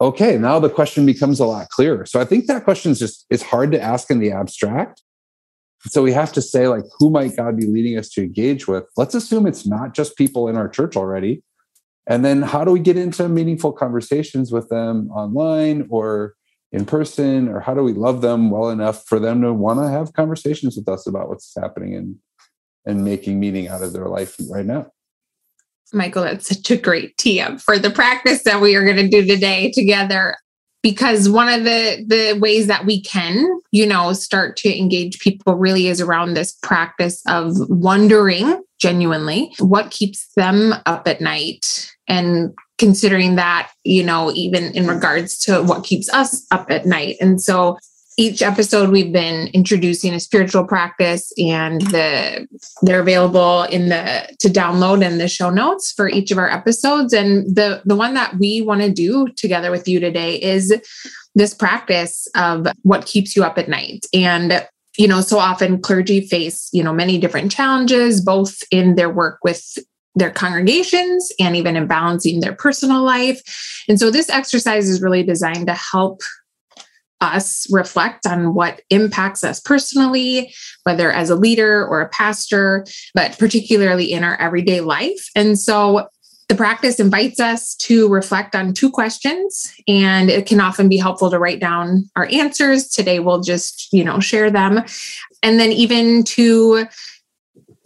okay 0.00 0.36
now 0.38 0.58
the 0.58 0.70
question 0.70 1.06
becomes 1.06 1.40
a 1.40 1.46
lot 1.46 1.68
clearer 1.70 2.04
so 2.04 2.20
i 2.20 2.24
think 2.24 2.46
that 2.46 2.64
question 2.64 2.92
is 2.92 2.98
just 2.98 3.26
it's 3.30 3.42
hard 3.42 3.72
to 3.72 3.80
ask 3.80 4.10
in 4.10 4.18
the 4.18 4.30
abstract 4.30 5.02
So 5.88 6.02
we 6.02 6.12
have 6.12 6.32
to 6.32 6.42
say, 6.42 6.66
like, 6.68 6.84
who 6.98 7.10
might 7.10 7.36
God 7.36 7.56
be 7.56 7.66
leading 7.66 7.96
us 7.96 8.08
to 8.10 8.22
engage 8.22 8.66
with? 8.66 8.84
Let's 8.96 9.14
assume 9.14 9.46
it's 9.46 9.66
not 9.66 9.94
just 9.94 10.16
people 10.16 10.48
in 10.48 10.56
our 10.56 10.68
church 10.68 10.96
already. 10.96 11.44
And 12.08 12.24
then 12.24 12.42
how 12.42 12.64
do 12.64 12.72
we 12.72 12.80
get 12.80 12.96
into 12.96 13.28
meaningful 13.28 13.72
conversations 13.72 14.52
with 14.52 14.68
them 14.68 15.10
online 15.10 15.86
or 15.88 16.34
in 16.72 16.86
person? 16.86 17.48
Or 17.48 17.60
how 17.60 17.74
do 17.74 17.82
we 17.82 17.92
love 17.92 18.20
them 18.20 18.50
well 18.50 18.70
enough 18.70 19.04
for 19.06 19.20
them 19.20 19.42
to 19.42 19.52
want 19.52 19.78
to 19.80 19.88
have 19.88 20.12
conversations 20.12 20.76
with 20.76 20.88
us 20.88 21.06
about 21.06 21.28
what's 21.28 21.54
happening 21.54 21.94
and, 21.94 22.16
and 22.84 23.04
making 23.04 23.38
meaning 23.38 23.68
out 23.68 23.82
of 23.82 23.92
their 23.92 24.08
life 24.08 24.36
right 24.50 24.66
now? 24.66 24.90
Michael, 25.92 26.24
that's 26.24 26.48
such 26.48 26.70
a 26.70 26.76
great 26.76 27.16
tee 27.16 27.40
up 27.40 27.60
for 27.60 27.78
the 27.78 27.90
practice 27.90 28.42
that 28.42 28.60
we 28.60 28.74
are 28.74 28.84
going 28.84 28.96
to 28.96 29.08
do 29.08 29.24
today 29.24 29.70
together. 29.72 30.36
Because 30.82 31.28
one 31.28 31.48
of 31.48 31.64
the 31.64 32.04
the 32.06 32.38
ways 32.38 32.68
that 32.68 32.86
we 32.86 33.02
can, 33.02 33.48
you 33.72 33.86
know, 33.86 34.12
start 34.12 34.56
to 34.58 34.78
engage 34.78 35.18
people 35.18 35.56
really 35.56 35.88
is 35.88 36.00
around 36.00 36.34
this 36.34 36.52
practice 36.62 37.22
of 37.26 37.56
wondering 37.68 38.62
genuinely 38.78 39.52
what 39.58 39.90
keeps 39.90 40.28
them 40.36 40.74
up 40.84 41.08
at 41.08 41.20
night 41.20 41.90
and 42.06 42.54
considering 42.78 43.36
that, 43.36 43.70
you 43.84 44.04
know, 44.04 44.30
even 44.32 44.64
in 44.76 44.86
regards 44.86 45.38
to 45.38 45.62
what 45.62 45.82
keeps 45.82 46.12
us 46.12 46.46
up 46.50 46.70
at 46.70 46.86
night. 46.86 47.16
And 47.20 47.42
so 47.42 47.78
each 48.18 48.40
episode 48.40 48.90
we've 48.90 49.12
been 49.12 49.48
introducing 49.48 50.14
a 50.14 50.20
spiritual 50.20 50.64
practice 50.64 51.32
and 51.38 51.82
the 51.82 52.48
they're 52.82 53.00
available 53.00 53.64
in 53.64 53.90
the 53.90 54.34
to 54.40 54.48
download 54.48 55.04
in 55.04 55.18
the 55.18 55.28
show 55.28 55.50
notes 55.50 55.92
for 55.92 56.08
each 56.08 56.30
of 56.30 56.38
our 56.38 56.50
episodes. 56.50 57.12
And 57.12 57.44
the 57.54 57.82
the 57.84 57.96
one 57.96 58.14
that 58.14 58.38
we 58.38 58.62
want 58.62 58.80
to 58.80 58.90
do 58.90 59.28
together 59.36 59.70
with 59.70 59.86
you 59.86 60.00
today 60.00 60.36
is 60.36 60.74
this 61.34 61.52
practice 61.52 62.26
of 62.34 62.66
what 62.82 63.04
keeps 63.04 63.36
you 63.36 63.44
up 63.44 63.58
at 63.58 63.68
night. 63.68 64.06
And 64.14 64.66
you 64.96 65.06
know 65.06 65.20
so 65.20 65.38
often 65.38 65.82
clergy 65.82 66.26
face 66.26 66.70
you 66.72 66.82
know 66.82 66.92
many 66.92 67.18
different 67.18 67.52
challenges 67.52 68.22
both 68.22 68.62
in 68.70 68.94
their 68.94 69.10
work 69.10 69.40
with 69.42 69.76
their 70.14 70.30
congregations 70.30 71.30
and 71.38 71.54
even 71.54 71.76
in 71.76 71.86
balancing 71.86 72.40
their 72.40 72.54
personal 72.54 73.02
life. 73.02 73.42
And 73.86 74.00
so 74.00 74.10
this 74.10 74.30
exercise 74.30 74.88
is 74.88 75.02
really 75.02 75.22
designed 75.22 75.66
to 75.66 75.74
help 75.74 76.22
us 77.20 77.66
reflect 77.70 78.26
on 78.26 78.54
what 78.54 78.82
impacts 78.90 79.42
us 79.42 79.60
personally, 79.60 80.52
whether 80.84 81.10
as 81.10 81.30
a 81.30 81.36
leader 81.36 81.86
or 81.86 82.00
a 82.00 82.08
pastor, 82.08 82.84
but 83.14 83.38
particularly 83.38 84.12
in 84.12 84.22
our 84.22 84.36
everyday 84.40 84.80
life. 84.80 85.30
And 85.34 85.58
so 85.58 86.08
the 86.48 86.54
practice 86.54 87.00
invites 87.00 87.40
us 87.40 87.74
to 87.74 88.08
reflect 88.08 88.54
on 88.54 88.72
two 88.72 88.90
questions 88.90 89.74
and 89.88 90.30
it 90.30 90.46
can 90.46 90.60
often 90.60 90.88
be 90.88 90.96
helpful 90.96 91.30
to 91.30 91.38
write 91.38 91.58
down 91.58 92.08
our 92.14 92.28
answers. 92.30 92.88
Today 92.88 93.18
we'll 93.18 93.40
just, 93.40 93.92
you 93.92 94.04
know, 94.04 94.20
share 94.20 94.50
them 94.50 94.84
and 95.42 95.58
then 95.58 95.72
even 95.72 96.22
to 96.24 96.86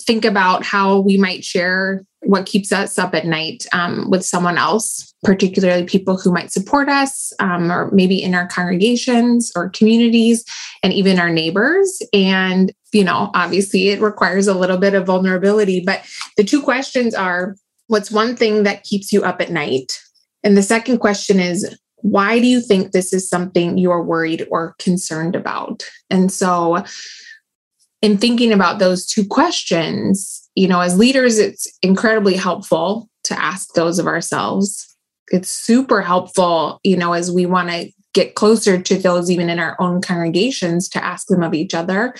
think 0.02 0.24
about 0.24 0.64
how 0.64 1.00
we 1.00 1.16
might 1.16 1.44
share 1.44 2.04
what 2.22 2.46
keeps 2.46 2.70
us 2.70 2.98
up 2.98 3.14
at 3.14 3.26
night 3.26 3.66
um, 3.72 4.10
with 4.10 4.24
someone 4.24 4.58
else, 4.58 5.14
particularly 5.24 5.84
people 5.84 6.18
who 6.18 6.32
might 6.32 6.52
support 6.52 6.88
us, 6.88 7.32
um, 7.38 7.72
or 7.72 7.90
maybe 7.92 8.22
in 8.22 8.34
our 8.34 8.46
congregations 8.46 9.50
or 9.56 9.70
communities, 9.70 10.44
and 10.82 10.92
even 10.92 11.18
our 11.18 11.30
neighbors. 11.30 12.02
And, 12.12 12.72
you 12.92 13.04
know, 13.04 13.30
obviously 13.34 13.88
it 13.88 14.00
requires 14.00 14.46
a 14.46 14.54
little 14.54 14.78
bit 14.78 14.94
of 14.94 15.06
vulnerability. 15.06 15.80
But 15.80 16.04
the 16.36 16.44
two 16.44 16.62
questions 16.62 17.14
are 17.14 17.56
what's 17.86 18.10
one 18.10 18.36
thing 18.36 18.62
that 18.64 18.84
keeps 18.84 19.12
you 19.12 19.22
up 19.24 19.40
at 19.40 19.50
night? 19.50 19.98
And 20.44 20.56
the 20.56 20.62
second 20.62 20.98
question 20.98 21.40
is, 21.40 21.76
why 22.02 22.38
do 22.38 22.46
you 22.46 22.60
think 22.60 22.92
this 22.92 23.12
is 23.12 23.28
something 23.28 23.76
you're 23.76 24.02
worried 24.02 24.46
or 24.50 24.74
concerned 24.78 25.36
about? 25.36 25.84
And 26.08 26.32
so, 26.32 26.82
in 28.02 28.18
thinking 28.18 28.52
about 28.52 28.78
those 28.78 29.06
two 29.06 29.24
questions, 29.24 30.48
you 30.54 30.66
know, 30.66 30.80
as 30.80 30.98
leaders, 30.98 31.38
it's 31.38 31.66
incredibly 31.82 32.36
helpful 32.36 33.08
to 33.24 33.40
ask 33.40 33.74
those 33.74 33.98
of 33.98 34.06
ourselves. 34.06 34.86
It's 35.28 35.50
super 35.50 36.02
helpful, 36.02 36.80
you 36.82 36.96
know, 36.96 37.12
as 37.12 37.30
we 37.30 37.46
want 37.46 37.70
to 37.70 37.90
get 38.12 38.34
closer 38.34 38.80
to 38.80 38.98
those 38.98 39.30
even 39.30 39.48
in 39.48 39.58
our 39.58 39.76
own 39.80 40.00
congregations 40.00 40.88
to 40.88 41.04
ask 41.04 41.28
them 41.28 41.42
of 41.42 41.54
each 41.54 41.74
other. 41.74 42.14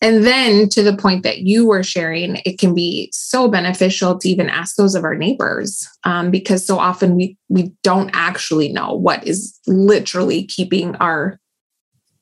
And 0.00 0.24
then 0.24 0.68
to 0.70 0.82
the 0.82 0.96
point 0.96 1.24
that 1.24 1.40
you 1.40 1.66
were 1.66 1.82
sharing, 1.82 2.40
it 2.44 2.58
can 2.58 2.72
be 2.72 3.10
so 3.12 3.48
beneficial 3.48 4.16
to 4.18 4.28
even 4.28 4.48
ask 4.48 4.76
those 4.76 4.94
of 4.94 5.02
our 5.02 5.16
neighbors 5.16 5.88
um, 6.04 6.30
because 6.30 6.64
so 6.64 6.78
often 6.78 7.16
we 7.16 7.36
we 7.48 7.72
don't 7.82 8.10
actually 8.12 8.72
know 8.72 8.94
what 8.94 9.26
is 9.26 9.58
literally 9.66 10.44
keeping 10.44 10.94
our 10.96 11.40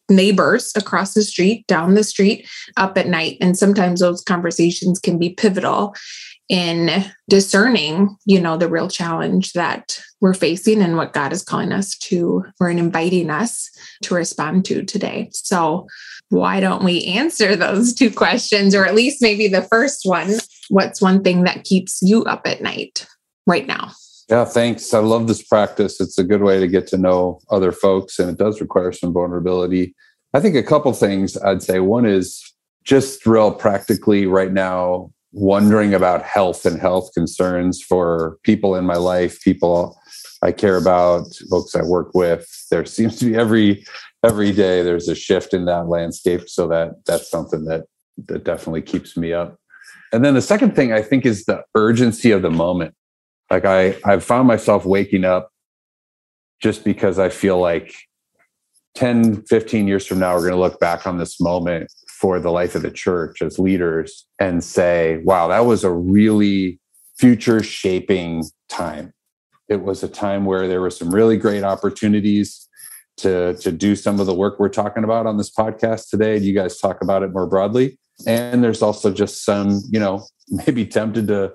neighbors 0.08 0.72
across 0.76 1.14
the 1.14 1.22
street, 1.22 1.66
down 1.66 1.94
the 1.94 2.04
street, 2.04 2.48
up 2.76 2.96
at 2.96 3.08
night. 3.08 3.38
And 3.40 3.56
sometimes 3.56 4.00
those 4.00 4.22
conversations 4.22 4.98
can 4.98 5.18
be 5.18 5.30
pivotal 5.30 5.94
in 6.48 7.04
discerning, 7.28 8.16
you 8.24 8.40
know, 8.40 8.56
the 8.56 8.68
real 8.68 8.88
challenge 8.88 9.52
that 9.54 10.00
we're 10.20 10.34
facing 10.34 10.80
and 10.80 10.96
what 10.96 11.12
God 11.12 11.32
is 11.32 11.42
calling 11.42 11.72
us 11.72 11.96
to 11.98 12.44
or 12.60 12.70
inviting 12.70 13.30
us 13.30 13.68
to 14.02 14.14
respond 14.14 14.64
to 14.66 14.84
today. 14.84 15.28
So, 15.32 15.86
why 16.28 16.58
don't 16.58 16.84
we 16.84 17.04
answer 17.04 17.54
those 17.54 17.94
two 17.94 18.10
questions, 18.10 18.74
or 18.74 18.84
at 18.84 18.94
least 18.94 19.22
maybe 19.22 19.48
the 19.48 19.62
first 19.62 20.00
one? 20.04 20.32
What's 20.68 21.00
one 21.00 21.22
thing 21.22 21.44
that 21.44 21.64
keeps 21.64 22.00
you 22.02 22.24
up 22.24 22.42
at 22.46 22.62
night 22.62 23.06
right 23.46 23.66
now? 23.66 23.92
Yeah, 24.28 24.44
thanks. 24.44 24.92
I 24.92 24.98
love 24.98 25.28
this 25.28 25.42
practice. 25.42 26.00
It's 26.00 26.18
a 26.18 26.24
good 26.24 26.42
way 26.42 26.58
to 26.58 26.66
get 26.66 26.88
to 26.88 26.98
know 26.98 27.40
other 27.48 27.70
folks, 27.70 28.18
and 28.18 28.28
it 28.28 28.38
does 28.38 28.60
require 28.60 28.90
some 28.90 29.12
vulnerability. 29.12 29.94
I 30.34 30.40
think 30.40 30.56
a 30.56 30.62
couple 30.62 30.92
things 30.92 31.36
I'd 31.38 31.62
say. 31.62 31.78
One 31.78 32.04
is 32.04 32.42
just 32.84 33.24
real 33.24 33.52
practically 33.52 34.26
right 34.26 34.52
now, 34.52 35.12
wondering 35.32 35.94
about 35.94 36.22
health 36.22 36.66
and 36.66 36.80
health 36.80 37.10
concerns 37.14 37.80
for 37.80 38.38
people 38.42 38.74
in 38.74 38.84
my 38.84 38.96
life, 38.96 39.40
people 39.42 39.96
I 40.42 40.50
care 40.52 40.76
about, 40.76 41.26
folks 41.48 41.76
I 41.76 41.82
work 41.82 42.12
with. 42.14 42.48
There 42.70 42.84
seems 42.96 43.18
to 43.20 43.26
be 43.26 43.36
every 43.36 43.86
every 44.24 44.50
day 44.50 44.82
there's 44.82 45.08
a 45.08 45.14
shift 45.14 45.54
in 45.54 45.66
that 45.66 45.86
landscape, 45.86 46.48
so 46.48 46.66
that 46.68 47.04
that's 47.06 47.30
something 47.30 47.64
that 47.66 47.84
that 48.26 48.42
definitely 48.42 48.82
keeps 48.82 49.16
me 49.16 49.32
up. 49.32 49.56
And 50.12 50.24
then 50.24 50.34
the 50.34 50.42
second 50.42 50.74
thing 50.74 50.92
I 50.92 51.02
think 51.02 51.24
is 51.24 51.44
the 51.44 51.62
urgency 51.76 52.32
of 52.32 52.42
the 52.42 52.50
moment 52.50 52.94
like 53.50 53.64
i 53.64 53.96
i've 54.04 54.24
found 54.24 54.46
myself 54.46 54.84
waking 54.84 55.24
up 55.24 55.50
just 56.60 56.84
because 56.84 57.18
i 57.18 57.28
feel 57.28 57.58
like 57.58 57.94
10 58.94 59.42
15 59.42 59.86
years 59.86 60.06
from 60.06 60.18
now 60.18 60.34
we're 60.34 60.40
going 60.40 60.52
to 60.52 60.58
look 60.58 60.80
back 60.80 61.06
on 61.06 61.18
this 61.18 61.40
moment 61.40 61.92
for 62.08 62.40
the 62.40 62.50
life 62.50 62.74
of 62.74 62.82
the 62.82 62.90
church 62.90 63.42
as 63.42 63.58
leaders 63.58 64.26
and 64.40 64.64
say 64.64 65.20
wow 65.24 65.48
that 65.48 65.66
was 65.66 65.84
a 65.84 65.92
really 65.92 66.78
future 67.18 67.62
shaping 67.62 68.44
time. 68.68 69.12
It 69.68 69.82
was 69.82 70.02
a 70.02 70.08
time 70.08 70.44
where 70.44 70.68
there 70.68 70.80
were 70.80 70.90
some 70.90 71.14
really 71.14 71.36
great 71.36 71.64
opportunities 71.64 72.68
to 73.18 73.54
to 73.54 73.72
do 73.72 73.96
some 73.96 74.20
of 74.20 74.26
the 74.26 74.34
work 74.34 74.60
we're 74.60 74.68
talking 74.68 75.02
about 75.02 75.26
on 75.26 75.38
this 75.38 75.50
podcast 75.50 76.10
today 76.10 76.36
you 76.36 76.52
guys 76.52 76.78
talk 76.78 77.00
about 77.00 77.22
it 77.22 77.32
more 77.32 77.46
broadly. 77.46 77.98
And 78.26 78.62
there's 78.62 78.82
also 78.82 79.12
just 79.12 79.44
some 79.44 79.82
you 79.90 79.98
know 79.98 80.26
maybe 80.48 80.86
tempted 80.86 81.28
to 81.28 81.52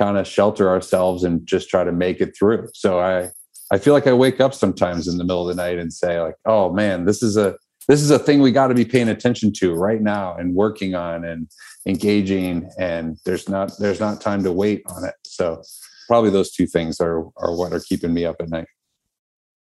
kind 0.00 0.16
of 0.16 0.26
shelter 0.26 0.68
ourselves 0.70 1.24
and 1.24 1.46
just 1.46 1.68
try 1.68 1.84
to 1.84 1.92
make 1.92 2.20
it 2.20 2.34
through. 2.36 2.68
So 2.72 2.98
I 3.00 3.30
I 3.70 3.78
feel 3.78 3.92
like 3.92 4.06
I 4.06 4.12
wake 4.12 4.40
up 4.40 4.54
sometimes 4.54 5.06
in 5.06 5.18
the 5.18 5.24
middle 5.24 5.48
of 5.48 5.54
the 5.54 5.62
night 5.62 5.78
and 5.78 5.92
say 5.92 6.20
like, 6.20 6.36
"Oh 6.46 6.72
man, 6.72 7.04
this 7.04 7.22
is 7.22 7.36
a 7.36 7.56
this 7.86 8.00
is 8.00 8.10
a 8.10 8.18
thing 8.18 8.40
we 8.40 8.50
got 8.50 8.68
to 8.68 8.74
be 8.74 8.84
paying 8.84 9.08
attention 9.08 9.52
to 9.58 9.74
right 9.74 10.00
now 10.00 10.34
and 10.36 10.54
working 10.54 10.94
on 10.94 11.24
and 11.24 11.48
engaging 11.86 12.68
and 12.78 13.18
there's 13.24 13.48
not 13.48 13.72
there's 13.78 14.00
not 14.00 14.20
time 14.20 14.42
to 14.44 14.52
wait 14.52 14.82
on 14.86 15.04
it." 15.04 15.14
So 15.24 15.62
probably 16.08 16.30
those 16.30 16.50
two 16.50 16.66
things 16.66 16.98
are 17.00 17.26
are 17.36 17.54
what 17.54 17.72
are 17.72 17.80
keeping 17.80 18.14
me 18.14 18.24
up 18.24 18.36
at 18.40 18.48
night. 18.48 18.68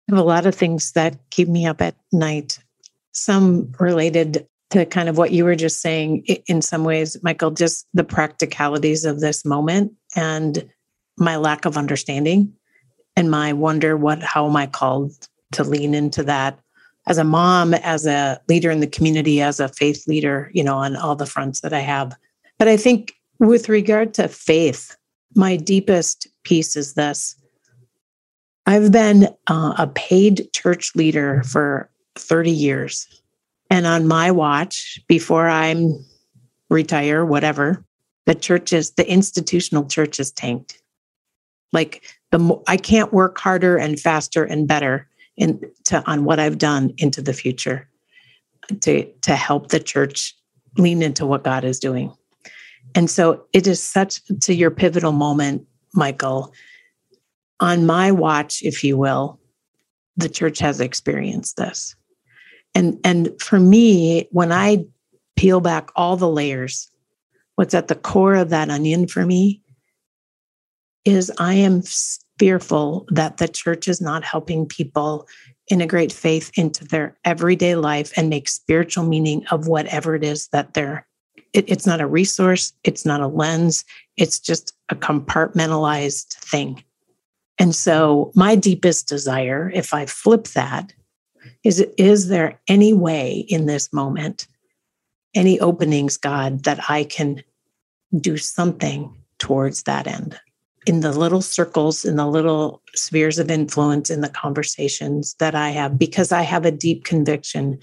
I 0.09 0.15
have 0.15 0.19
a 0.19 0.23
lot 0.23 0.45
of 0.45 0.55
things 0.55 0.91
that 0.91 1.17
keep 1.31 1.49
me 1.49 1.65
up 1.65 1.81
at 1.81 1.95
night. 2.13 2.59
Some 3.11 3.73
related 3.79 4.47
to 4.69 4.85
kind 4.85 5.09
of 5.09 5.17
what 5.17 5.31
you 5.31 5.45
were 5.45 5.55
just 5.55 5.81
saying 5.81 6.23
in 6.47 6.61
some 6.61 6.83
ways, 6.83 7.17
Michael, 7.23 7.51
just 7.51 7.87
the 7.93 8.03
practicalities 8.03 9.05
of 9.05 9.19
this 9.21 9.45
moment 9.45 9.93
and 10.17 10.67
my 11.17 11.37
lack 11.37 11.63
of 11.65 11.77
understanding 11.77 12.51
and 13.15 13.31
my 13.31 13.53
wonder 13.53 13.95
what 13.95 14.21
how 14.21 14.45
am 14.47 14.57
I 14.57 14.67
called 14.67 15.11
to 15.53 15.63
lean 15.63 15.93
into 15.93 16.23
that 16.23 16.59
as 17.07 17.17
a 17.17 17.23
mom, 17.23 17.73
as 17.73 18.05
a 18.05 18.39
leader 18.49 18.69
in 18.69 18.81
the 18.81 18.87
community, 18.87 19.41
as 19.41 19.61
a 19.61 19.69
faith 19.69 20.05
leader, 20.07 20.51
you 20.53 20.63
know, 20.63 20.77
on 20.77 20.97
all 20.97 21.15
the 21.15 21.25
fronts 21.25 21.61
that 21.61 21.71
I 21.71 21.79
have. 21.79 22.13
But 22.59 22.67
I 22.67 22.75
think 22.75 23.13
with 23.39 23.69
regard 23.69 24.13
to 24.15 24.27
faith, 24.27 24.97
my 25.35 25.55
deepest 25.55 26.27
piece 26.43 26.75
is 26.75 26.95
this. 26.95 27.35
I've 28.65 28.91
been 28.91 29.29
uh, 29.47 29.73
a 29.77 29.87
paid 29.87 30.49
church 30.53 30.93
leader 30.95 31.43
for 31.43 31.89
30 32.15 32.51
years. 32.51 33.07
And 33.69 33.85
on 33.85 34.07
my 34.07 34.31
watch, 34.31 34.99
before 35.07 35.47
I'm 35.47 35.93
retire, 36.69 37.25
whatever, 37.25 37.85
the 38.27 38.35
churches, 38.35 38.91
the 38.91 39.09
institutional 39.09 39.85
church 39.85 40.19
is 40.19 40.31
tanked. 40.31 40.79
Like 41.73 42.03
the 42.31 42.61
I 42.67 42.77
can't 42.77 43.11
work 43.11 43.39
harder 43.39 43.77
and 43.77 43.99
faster 43.99 44.43
and 44.43 44.67
better 44.67 45.07
in 45.37 45.61
to 45.85 46.03
on 46.05 46.25
what 46.25 46.39
I've 46.39 46.57
done 46.57 46.93
into 46.97 47.21
the 47.21 47.33
future 47.33 47.89
to 48.81 49.05
to 49.21 49.35
help 49.35 49.69
the 49.69 49.79
church 49.79 50.35
lean 50.77 51.01
into 51.01 51.25
what 51.25 51.43
God 51.43 51.63
is 51.63 51.79
doing. 51.79 52.13
And 52.95 53.09
so 53.09 53.45
it 53.53 53.65
is 53.65 53.81
such 53.81 54.21
to 54.41 54.53
your 54.53 54.71
pivotal 54.71 55.13
moment, 55.13 55.65
Michael. 55.93 56.53
On 57.59 57.85
my 57.85 58.11
watch, 58.11 58.61
if 58.61 58.83
you 58.83 58.97
will, 58.97 59.39
the 60.17 60.29
church 60.29 60.59
has 60.59 60.81
experienced 60.81 61.55
this. 61.55 61.95
And 62.75 62.99
and 63.05 63.29
for 63.41 63.59
me, 63.59 64.27
when 64.31 64.51
I 64.51 64.85
peel 65.37 65.61
back 65.61 65.91
all 65.95 66.17
the 66.17 66.29
layers, 66.29 66.91
what's 67.57 67.73
at 67.73 67.89
the 67.89 67.95
core 67.95 68.35
of 68.35 68.49
that 68.49 68.69
onion 68.69 69.07
for 69.07 69.25
me 69.25 69.61
is 71.03 71.31
I 71.39 71.55
am 71.55 71.81
fearful 72.37 73.05
that 73.09 73.37
the 73.37 73.47
church 73.47 73.87
is 73.87 73.99
not 73.99 74.23
helping 74.23 74.65
people 74.65 75.27
integrate 75.69 76.11
faith 76.11 76.51
into 76.55 76.85
their 76.85 77.17
everyday 77.25 77.75
life 77.75 78.13
and 78.15 78.29
make 78.29 78.47
spiritual 78.47 79.05
meaning 79.05 79.45
of 79.47 79.67
whatever 79.67 80.15
it 80.15 80.23
is 80.23 80.47
that 80.49 80.73
they're 80.73 81.05
it, 81.53 81.69
it's 81.69 81.87
not 81.87 82.01
a 82.01 82.07
resource 82.07 82.73
it's 82.83 83.05
not 83.05 83.21
a 83.21 83.27
lens 83.27 83.83
it's 84.15 84.39
just 84.39 84.73
a 84.89 84.95
compartmentalized 84.95 86.33
thing. 86.33 86.83
And 87.59 87.75
so 87.75 88.31
my 88.35 88.55
deepest 88.55 89.07
desire 89.07 89.71
if 89.73 89.93
i 89.93 90.05
flip 90.05 90.45
that 90.49 90.93
is 91.63 91.79
is 91.97 92.27
there 92.27 92.59
any 92.67 92.93
way 92.93 93.45
in 93.49 93.65
this 93.65 93.91
moment 93.91 94.47
any 95.33 95.59
openings 95.59 96.17
god 96.17 96.63
that 96.65 96.89
i 96.89 97.03
can 97.03 97.43
do 98.19 98.37
something 98.37 99.13
towards 99.39 99.83
that 99.83 100.07
end. 100.07 100.39
In 100.85 101.01
the 101.01 101.11
little 101.11 101.41
circles, 101.41 102.05
in 102.05 102.15
the 102.15 102.27
little 102.27 102.81
spheres 102.95 103.39
of 103.39 103.51
influence 103.51 104.09
in 104.09 104.21
the 104.21 104.29
conversations 104.29 105.35
that 105.39 105.53
I 105.53 105.69
have, 105.71 105.99
because 105.99 106.31
I 106.31 106.43
have 106.43 106.65
a 106.65 106.71
deep 106.71 107.03
conviction 107.03 107.79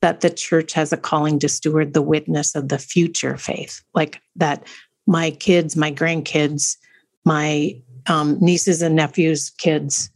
that 0.00 0.20
the 0.20 0.30
church 0.30 0.72
has 0.72 0.92
a 0.92 0.96
calling 0.96 1.38
to 1.40 1.48
steward 1.48 1.92
the 1.92 2.02
witness 2.02 2.54
of 2.54 2.68
the 2.68 2.78
future 2.78 3.36
faith, 3.36 3.82
like 3.94 4.20
that 4.36 4.66
my 5.06 5.30
kids, 5.30 5.76
my 5.76 5.92
grandkids, 5.92 6.76
my 7.24 7.80
um, 8.06 8.38
nieces 8.40 8.82
and 8.82 8.96
nephews' 8.96 9.50
kids, 9.50 10.10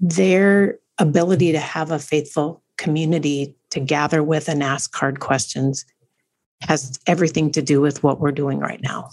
their 0.00 0.78
ability 0.98 1.52
to 1.52 1.58
have 1.58 1.90
a 1.90 1.98
faithful 1.98 2.62
community 2.76 3.54
to 3.70 3.80
gather 3.80 4.22
with 4.22 4.48
and 4.48 4.62
ask 4.62 4.94
hard 4.94 5.20
questions 5.20 5.84
has 6.68 6.98
everything 7.06 7.50
to 7.52 7.62
do 7.62 7.80
with 7.80 8.02
what 8.02 8.20
we're 8.20 8.32
doing 8.32 8.58
right 8.58 8.82
now. 8.82 9.10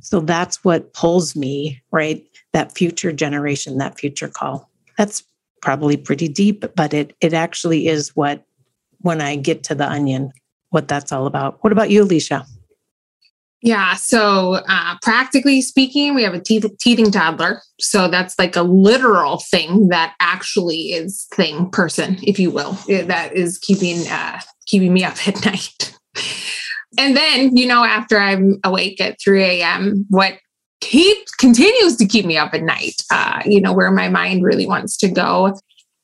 So 0.00 0.20
that's 0.20 0.62
what 0.64 0.92
pulls 0.92 1.34
me, 1.34 1.82
right? 1.90 2.24
That 2.52 2.76
future 2.76 3.12
generation, 3.12 3.78
that 3.78 3.98
future 3.98 4.28
call. 4.28 4.70
That's 4.96 5.24
probably 5.62 5.96
pretty 5.96 6.28
deep, 6.28 6.64
but 6.76 6.94
it 6.94 7.16
it 7.20 7.32
actually 7.32 7.88
is 7.88 8.14
what 8.14 8.44
when 9.00 9.20
I 9.20 9.36
get 9.36 9.62
to 9.64 9.74
the 9.74 9.88
onion, 9.88 10.32
what 10.70 10.88
that's 10.88 11.12
all 11.12 11.26
about. 11.26 11.62
What 11.62 11.72
about 11.72 11.90
you, 11.90 12.02
Alicia? 12.02 12.44
Yeah. 13.60 13.94
So, 13.94 14.60
uh, 14.68 14.96
practically 15.02 15.62
speaking, 15.62 16.14
we 16.14 16.22
have 16.22 16.34
a 16.34 16.40
te- 16.40 16.60
teething 16.78 17.10
toddler. 17.10 17.60
So 17.80 18.06
that's 18.06 18.38
like 18.38 18.54
a 18.54 18.62
literal 18.62 19.38
thing 19.38 19.88
that 19.88 20.14
actually 20.20 20.92
is 20.92 21.26
thing 21.34 21.68
person, 21.70 22.18
if 22.22 22.38
you 22.38 22.52
will, 22.52 22.72
that 22.88 23.34
is 23.34 23.58
keeping 23.58 24.06
uh, 24.08 24.40
keeping 24.66 24.92
me 24.92 25.02
up 25.04 25.26
at 25.26 25.44
night. 25.44 25.98
And 26.98 27.16
then, 27.16 27.56
you 27.56 27.66
know, 27.66 27.84
after 27.84 28.18
I'm 28.18 28.58
awake 28.64 29.00
at 29.00 29.20
3 29.22 29.42
a.m., 29.42 30.04
what 30.10 30.34
keeps 30.80 31.32
continues 31.32 31.96
to 31.96 32.06
keep 32.06 32.26
me 32.26 32.36
up 32.36 32.52
at 32.54 32.62
night, 32.62 33.02
uh, 33.10 33.42
you 33.46 33.60
know, 33.60 33.72
where 33.72 33.90
my 33.90 34.08
mind 34.08 34.42
really 34.42 34.66
wants 34.66 34.96
to 34.98 35.08
go. 35.08 35.58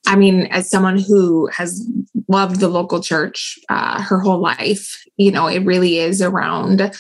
I 0.07 0.17
mean, 0.17 0.47
as 0.47 0.71
someone 0.71 0.99
who 0.99 1.49
has 1.49 1.87
loved 2.29 2.61
the 2.61 2.69
local 2.69 3.01
church 3.03 3.59
uh, 3.69 4.01
her 4.03 4.21
whole 4.21 4.41
life, 4.41 5.03
you 5.17 5.33
know, 5.33 5.47
it 5.47 5.65
really 5.65 5.99
is 5.99 6.23
around 6.23 6.93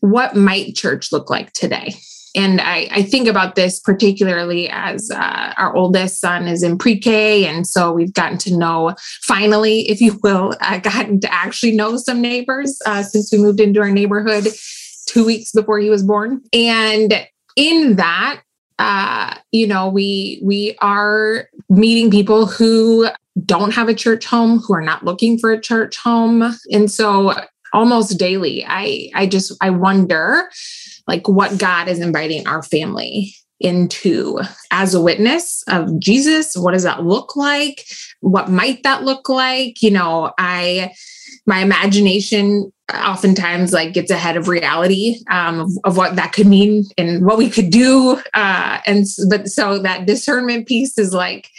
what 0.00 0.36
might 0.36 0.74
church 0.74 1.12
look 1.12 1.30
like 1.30 1.52
today? 1.52 1.94
And 2.34 2.60
I, 2.60 2.88
I, 2.90 3.02
think 3.02 3.26
about 3.26 3.54
this 3.54 3.80
particularly 3.80 4.68
as 4.68 5.10
uh, 5.10 5.54
our 5.56 5.74
oldest 5.74 6.20
son 6.20 6.46
is 6.46 6.62
in 6.62 6.78
pre-K, 6.78 7.46
and 7.46 7.66
so 7.66 7.92
we've 7.92 8.12
gotten 8.12 8.38
to 8.38 8.56
know, 8.56 8.94
finally, 9.22 9.88
if 9.88 10.00
you 10.00 10.18
will, 10.22 10.54
uh, 10.60 10.78
gotten 10.78 11.20
to 11.20 11.32
actually 11.32 11.72
know 11.72 11.96
some 11.96 12.20
neighbors 12.20 12.78
uh, 12.86 13.02
since 13.02 13.32
we 13.32 13.38
moved 13.38 13.60
into 13.60 13.80
our 13.80 13.90
neighborhood 13.90 14.48
two 15.06 15.24
weeks 15.24 15.52
before 15.52 15.78
he 15.78 15.90
was 15.90 16.02
born. 16.02 16.40
And 16.52 17.26
in 17.56 17.96
that, 17.96 18.42
uh, 18.78 19.34
you 19.50 19.66
know, 19.66 19.88
we 19.88 20.40
we 20.42 20.76
are 20.80 21.48
meeting 21.68 22.10
people 22.10 22.46
who 22.46 23.08
don't 23.44 23.74
have 23.74 23.88
a 23.88 23.94
church 23.94 24.24
home, 24.24 24.58
who 24.58 24.74
are 24.74 24.80
not 24.80 25.04
looking 25.04 25.38
for 25.38 25.52
a 25.52 25.60
church 25.60 25.96
home, 25.98 26.54
and 26.72 26.90
so 26.90 27.34
almost 27.72 28.18
daily, 28.18 28.64
I 28.66 29.10
I 29.14 29.26
just 29.26 29.52
I 29.60 29.70
wonder 29.70 30.48
like 31.10 31.26
what 31.26 31.58
God 31.58 31.88
is 31.88 31.98
inviting 31.98 32.46
our 32.46 32.62
family 32.62 33.34
into 33.58 34.38
as 34.70 34.94
a 34.94 35.00
witness 35.00 35.64
of 35.66 35.98
Jesus. 35.98 36.54
What 36.56 36.72
does 36.72 36.84
that 36.84 37.04
look 37.04 37.34
like? 37.34 37.84
What 38.20 38.48
might 38.48 38.84
that 38.84 39.02
look 39.02 39.28
like? 39.28 39.82
You 39.82 39.90
know, 39.90 40.32
I, 40.38 40.92
my 41.46 41.58
imagination 41.58 42.72
oftentimes 42.94 43.72
like 43.72 43.92
gets 43.92 44.12
ahead 44.12 44.36
of 44.36 44.46
reality 44.46 45.16
um, 45.28 45.58
of, 45.58 45.70
of, 45.82 45.96
what 45.96 46.14
that 46.14 46.32
could 46.32 46.46
mean 46.46 46.84
and 46.96 47.26
what 47.26 47.38
we 47.38 47.50
could 47.50 47.70
do. 47.70 48.22
Uh, 48.32 48.78
and 48.86 49.04
but 49.28 49.48
so 49.48 49.80
that 49.80 50.06
discernment 50.06 50.68
piece 50.68 50.96
is 50.96 51.12
like 51.12 51.50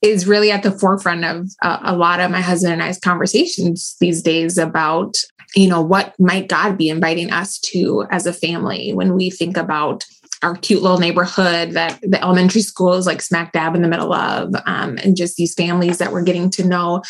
is 0.00 0.26
really 0.26 0.50
at 0.50 0.62
the 0.62 0.72
forefront 0.72 1.24
of 1.24 1.48
a 1.62 1.94
lot 1.94 2.20
of 2.20 2.30
my 2.30 2.40
husband 2.40 2.72
and 2.72 2.82
I's 2.82 2.98
conversations 2.98 3.94
these 4.00 4.22
days 4.22 4.56
about 4.56 5.16
you 5.54 5.68
know, 5.68 5.80
what 5.80 6.14
might 6.18 6.48
God 6.48 6.76
be 6.76 6.88
inviting 6.88 7.30
us 7.30 7.58
to 7.60 8.06
as 8.10 8.26
a 8.26 8.32
family 8.32 8.92
when 8.92 9.14
we 9.14 9.30
think 9.30 9.56
about 9.56 10.04
our 10.42 10.56
cute 10.56 10.82
little 10.82 10.98
neighborhood 10.98 11.72
that 11.72 11.98
the 12.02 12.22
elementary 12.22 12.60
school 12.60 12.94
is 12.94 13.06
like 13.06 13.22
smack 13.22 13.52
dab 13.52 13.74
in 13.74 13.82
the 13.82 13.88
middle 13.88 14.12
of, 14.12 14.54
um, 14.66 14.98
and 14.98 15.16
just 15.16 15.36
these 15.36 15.54
families 15.54 15.98
that 15.98 16.12
we're 16.12 16.22
getting 16.22 16.50
to 16.50 16.66
know 16.66 17.02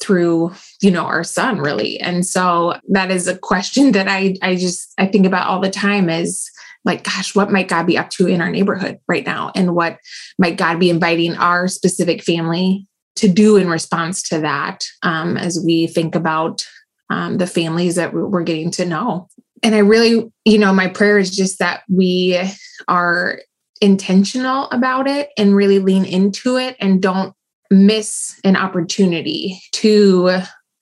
through, 0.00 0.52
you 0.80 0.90
know, 0.90 1.04
our 1.04 1.22
son 1.22 1.58
really. 1.58 2.00
And 2.00 2.24
so 2.24 2.74
that 2.88 3.10
is 3.10 3.28
a 3.28 3.36
question 3.36 3.92
that 3.92 4.08
I, 4.08 4.36
I 4.40 4.56
just, 4.56 4.94
I 4.96 5.06
think 5.06 5.26
about 5.26 5.46
all 5.46 5.60
the 5.60 5.70
time 5.70 6.08
is, 6.08 6.50
like, 6.84 7.04
gosh, 7.04 7.34
what 7.36 7.52
might 7.52 7.68
God 7.68 7.86
be 7.86 7.96
up 7.96 8.10
to 8.10 8.26
in 8.26 8.40
our 8.40 8.50
neighborhood 8.50 8.98
right 9.06 9.24
now? 9.24 9.52
And 9.54 9.76
what 9.76 9.98
might 10.38 10.56
God 10.56 10.80
be 10.80 10.90
inviting 10.90 11.36
our 11.36 11.68
specific 11.68 12.24
family 12.24 12.88
to 13.16 13.28
do 13.28 13.56
in 13.56 13.68
response 13.68 14.20
to 14.30 14.40
that 14.40 14.84
um, 15.02 15.36
as 15.36 15.62
we 15.64 15.86
think 15.86 16.16
about 16.16 16.66
um, 17.12 17.36
the 17.36 17.46
families 17.46 17.96
that 17.96 18.14
we're 18.14 18.42
getting 18.42 18.70
to 18.72 18.86
know. 18.86 19.28
And 19.62 19.74
I 19.74 19.78
really, 19.78 20.32
you 20.46 20.58
know, 20.58 20.72
my 20.72 20.88
prayer 20.88 21.18
is 21.18 21.30
just 21.30 21.58
that 21.58 21.82
we 21.88 22.40
are 22.88 23.40
intentional 23.82 24.70
about 24.70 25.06
it 25.06 25.28
and 25.36 25.54
really 25.54 25.78
lean 25.78 26.06
into 26.06 26.56
it 26.56 26.74
and 26.80 27.02
don't 27.02 27.34
miss 27.70 28.40
an 28.44 28.56
opportunity 28.56 29.60
to 29.72 30.38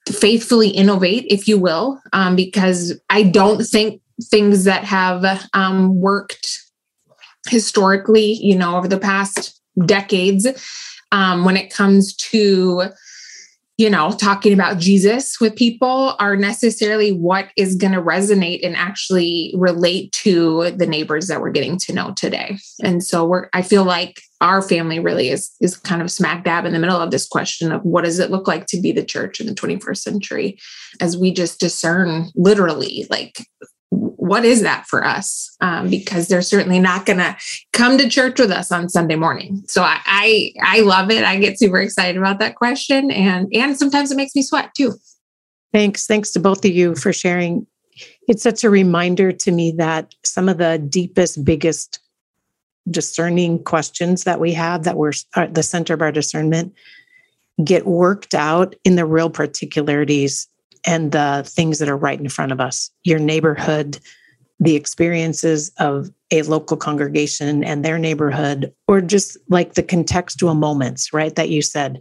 faithfully 0.09 0.69
innovate, 0.69 1.25
if 1.29 1.49
you 1.49 1.59
will, 1.59 2.01
um, 2.13 2.35
because 2.37 2.99
I 3.09 3.23
don't 3.23 3.63
think 3.63 4.01
things 4.23 4.63
that 4.63 4.85
have 4.85 5.47
um, 5.53 5.99
worked 5.99 6.59
historically, 7.49 8.33
you 8.41 8.55
know, 8.55 8.77
over 8.77 8.87
the 8.87 8.99
past 8.99 9.59
decades, 9.85 10.47
um, 11.11 11.43
when 11.43 11.57
it 11.57 11.73
comes 11.73 12.15
to 12.15 12.83
you 13.77 13.89
know, 13.89 14.11
talking 14.11 14.53
about 14.53 14.77
Jesus 14.77 15.39
with 15.39 15.55
people 15.55 16.15
are 16.19 16.35
necessarily 16.35 17.11
what 17.11 17.47
is 17.57 17.75
going 17.75 17.93
to 17.93 18.01
resonate 18.01 18.59
and 18.63 18.75
actually 18.75 19.53
relate 19.57 20.11
to 20.11 20.71
the 20.71 20.85
neighbors 20.85 21.27
that 21.27 21.41
we're 21.41 21.51
getting 21.51 21.77
to 21.79 21.93
know 21.93 22.13
today. 22.13 22.57
And 22.83 23.03
so 23.03 23.25
we're 23.25 23.49
I 23.53 23.61
feel 23.61 23.83
like 23.83 24.21
our 24.39 24.61
family 24.61 24.99
really 24.99 25.29
is 25.29 25.51
is 25.61 25.77
kind 25.77 26.01
of 26.01 26.11
smack 26.11 26.43
dab 26.43 26.65
in 26.65 26.73
the 26.73 26.79
middle 26.79 26.97
of 26.97 27.11
this 27.11 27.27
question 27.27 27.71
of 27.71 27.81
what 27.83 28.03
does 28.03 28.19
it 28.19 28.29
look 28.29 28.47
like 28.47 28.67
to 28.67 28.81
be 28.81 28.91
the 28.91 29.05
church 29.05 29.39
in 29.39 29.47
the 29.47 29.55
21st 29.55 29.97
century 29.97 30.59
as 30.99 31.17
we 31.17 31.33
just 31.33 31.59
discern 31.59 32.29
literally 32.35 33.07
like 33.09 33.47
what 34.21 34.45
is 34.45 34.61
that 34.61 34.85
for 34.85 35.03
us? 35.03 35.57
Um, 35.61 35.89
because 35.89 36.27
they're 36.27 36.43
certainly 36.43 36.77
not 36.77 37.07
going 37.07 37.17
to 37.17 37.35
come 37.73 37.97
to 37.97 38.07
church 38.07 38.39
with 38.39 38.51
us 38.51 38.71
on 38.71 38.87
Sunday 38.87 39.15
morning. 39.15 39.63
So 39.65 39.81
I, 39.81 39.99
I, 40.05 40.53
I 40.61 40.81
love 40.81 41.09
it. 41.09 41.23
I 41.23 41.39
get 41.39 41.57
super 41.57 41.79
excited 41.79 42.17
about 42.17 42.37
that 42.37 42.55
question, 42.55 43.09
and 43.09 43.47
and 43.51 43.75
sometimes 43.75 44.11
it 44.11 44.17
makes 44.17 44.35
me 44.35 44.43
sweat 44.43 44.75
too. 44.75 44.93
Thanks, 45.73 46.05
thanks 46.05 46.29
to 46.33 46.39
both 46.39 46.63
of 46.63 46.69
you 46.69 46.93
for 46.93 47.11
sharing. 47.11 47.65
It's 48.27 48.43
such 48.43 48.63
a 48.63 48.69
reminder 48.69 49.31
to 49.31 49.51
me 49.51 49.71
that 49.77 50.13
some 50.23 50.47
of 50.47 50.59
the 50.59 50.77
deepest, 50.77 51.43
biggest 51.43 51.99
discerning 52.91 53.63
questions 53.63 54.23
that 54.25 54.39
we 54.39 54.53
have 54.53 54.83
that 54.83 54.97
we're 54.97 55.13
at 55.35 55.55
the 55.55 55.63
center 55.63 55.95
of 55.95 56.01
our 56.03 56.11
discernment 56.11 56.75
get 57.63 57.87
worked 57.87 58.35
out 58.35 58.75
in 58.83 58.97
the 58.97 59.05
real 59.05 59.31
particularities 59.31 60.47
and 60.85 61.11
the 61.11 61.43
things 61.45 61.79
that 61.79 61.89
are 61.89 61.97
right 61.97 62.19
in 62.19 62.29
front 62.29 62.51
of 62.51 62.59
us 62.59 62.89
your 63.03 63.19
neighborhood 63.19 63.99
the 64.61 64.75
experiences 64.75 65.71
of 65.79 66.11
a 66.29 66.43
local 66.43 66.77
congregation 66.77 67.63
and 67.63 67.83
their 67.83 67.97
neighborhood, 67.97 68.71
or 68.87 69.01
just 69.01 69.35
like 69.49 69.73
the 69.73 69.83
contextual 69.83 70.55
moments, 70.55 71.11
right? 71.11 71.35
That 71.35 71.49
you 71.49 71.63
said 71.63 71.99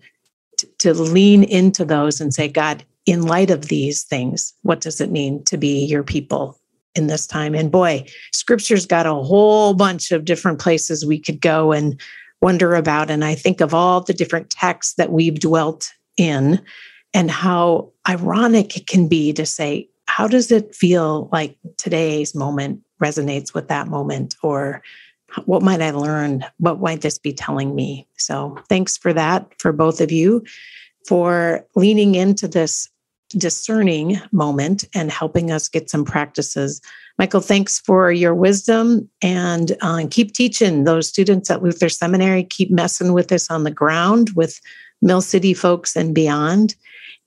to, 0.59 0.67
to 0.81 0.95
lean 0.95 1.43
into 1.43 1.87
those 1.87 2.21
and 2.21 2.35
say, 2.35 2.49
God, 2.49 2.85
in 3.07 3.23
light 3.23 3.51
of 3.51 3.69
these 3.69 4.05
things, 4.05 4.53
what 4.61 4.83
does 4.83 5.01
it 5.01 5.11
mean 5.11 5.43
to 5.45 5.57
be 5.57 5.87
your 5.87 6.03
people 6.03 6.61
in 6.95 7.07
this 7.07 7.27
time? 7.27 7.55
And 7.55 7.73
boy, 7.73 8.05
scripture's 8.31 8.85
got 8.85 9.07
a 9.07 9.15
whole 9.15 9.73
bunch 9.73 10.13
of 10.13 10.27
different 10.27 10.59
places 10.59 11.05
we 11.05 11.19
could 11.19 11.41
go 11.41 11.73
and 11.73 11.99
wonder 12.43 12.75
about. 12.75 13.11
And 13.11 13.25
I 13.25 13.35
think 13.35 13.63
of 13.63 13.73
all 13.73 14.03
the 14.03 14.13
different 14.13 14.51
texts 14.51 14.95
that 14.97 15.13
we've 15.13 15.41
dwelt 15.41 15.91
in 16.19 16.61
and 17.15 17.31
how 17.31 17.93
ironic 18.09 18.77
it 18.77 18.87
can 18.87 19.09
be 19.09 19.33
to 19.33 19.45
say, 19.47 19.89
how 20.07 20.27
does 20.27 20.51
it 20.51 20.75
feel 20.75 21.29
like 21.33 21.57
today's 21.79 22.35
moment 22.35 22.81
resonates 23.03 23.55
with 23.55 23.69
that 23.69 23.89
moment? 23.89 24.35
Or 24.43 24.83
what 25.45 25.63
might 25.63 25.81
I 25.81 25.91
learn? 25.91 26.45
What 26.59 26.81
might 26.81 27.01
this 27.01 27.19
be 27.19 27.33
telling 27.33 27.75
me? 27.75 28.07
So 28.17 28.59
thanks 28.69 28.97
for 28.97 29.13
that 29.13 29.47
for 29.59 29.73
both 29.73 30.01
of 30.01 30.11
you 30.11 30.45
for 31.07 31.67
leaning 31.77 32.15
into 32.15 32.49
this 32.49 32.89
discerning 33.31 34.21
moment 34.33 34.85
and 34.95 35.11
helping 35.11 35.53
us 35.53 35.69
get 35.69 35.89
some 35.89 36.05
practices. 36.05 36.81
Michael, 37.19 37.41
thanks 37.41 37.79
for 37.79 38.11
your 38.11 38.35
wisdom 38.35 39.09
and 39.23 39.77
uh, 39.83 40.05
keep 40.11 40.33
teaching 40.33 40.85
those 40.85 41.09
students 41.09 41.51
at 41.51 41.63
Luther 41.63 41.89
Seminary. 41.89 42.43
Keep 42.45 42.71
messing 42.71 43.13
with 43.13 43.29
this 43.29 43.51
on 43.51 43.63
the 43.63 43.71
ground 43.71 44.31
with 44.35 44.61
Mill 45.01 45.21
City 45.21 45.55
folks 45.55 45.95
and 45.97 46.15
beyond. 46.15 46.75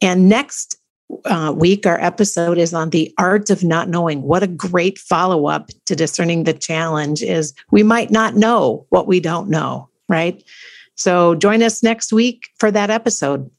And 0.01 0.29
next 0.29 0.77
uh, 1.25 1.53
week, 1.55 1.85
our 1.85 1.99
episode 1.99 2.57
is 2.57 2.73
on 2.73 2.89
the 2.89 3.13
art 3.17 3.49
of 3.49 3.63
not 3.63 3.89
knowing. 3.89 4.23
What 4.23 4.43
a 4.43 4.47
great 4.47 4.97
follow 4.97 5.47
up 5.47 5.69
to 5.85 5.95
discerning 5.95 6.43
the 6.43 6.53
challenge 6.53 7.21
is 7.21 7.53
we 7.71 7.83
might 7.83 8.11
not 8.11 8.35
know 8.35 8.85
what 8.89 9.07
we 9.07 9.19
don't 9.19 9.49
know, 9.49 9.89
right? 10.09 10.43
So 10.95 11.35
join 11.35 11.63
us 11.63 11.83
next 11.83 12.13
week 12.13 12.47
for 12.57 12.71
that 12.71 12.89
episode. 12.89 13.49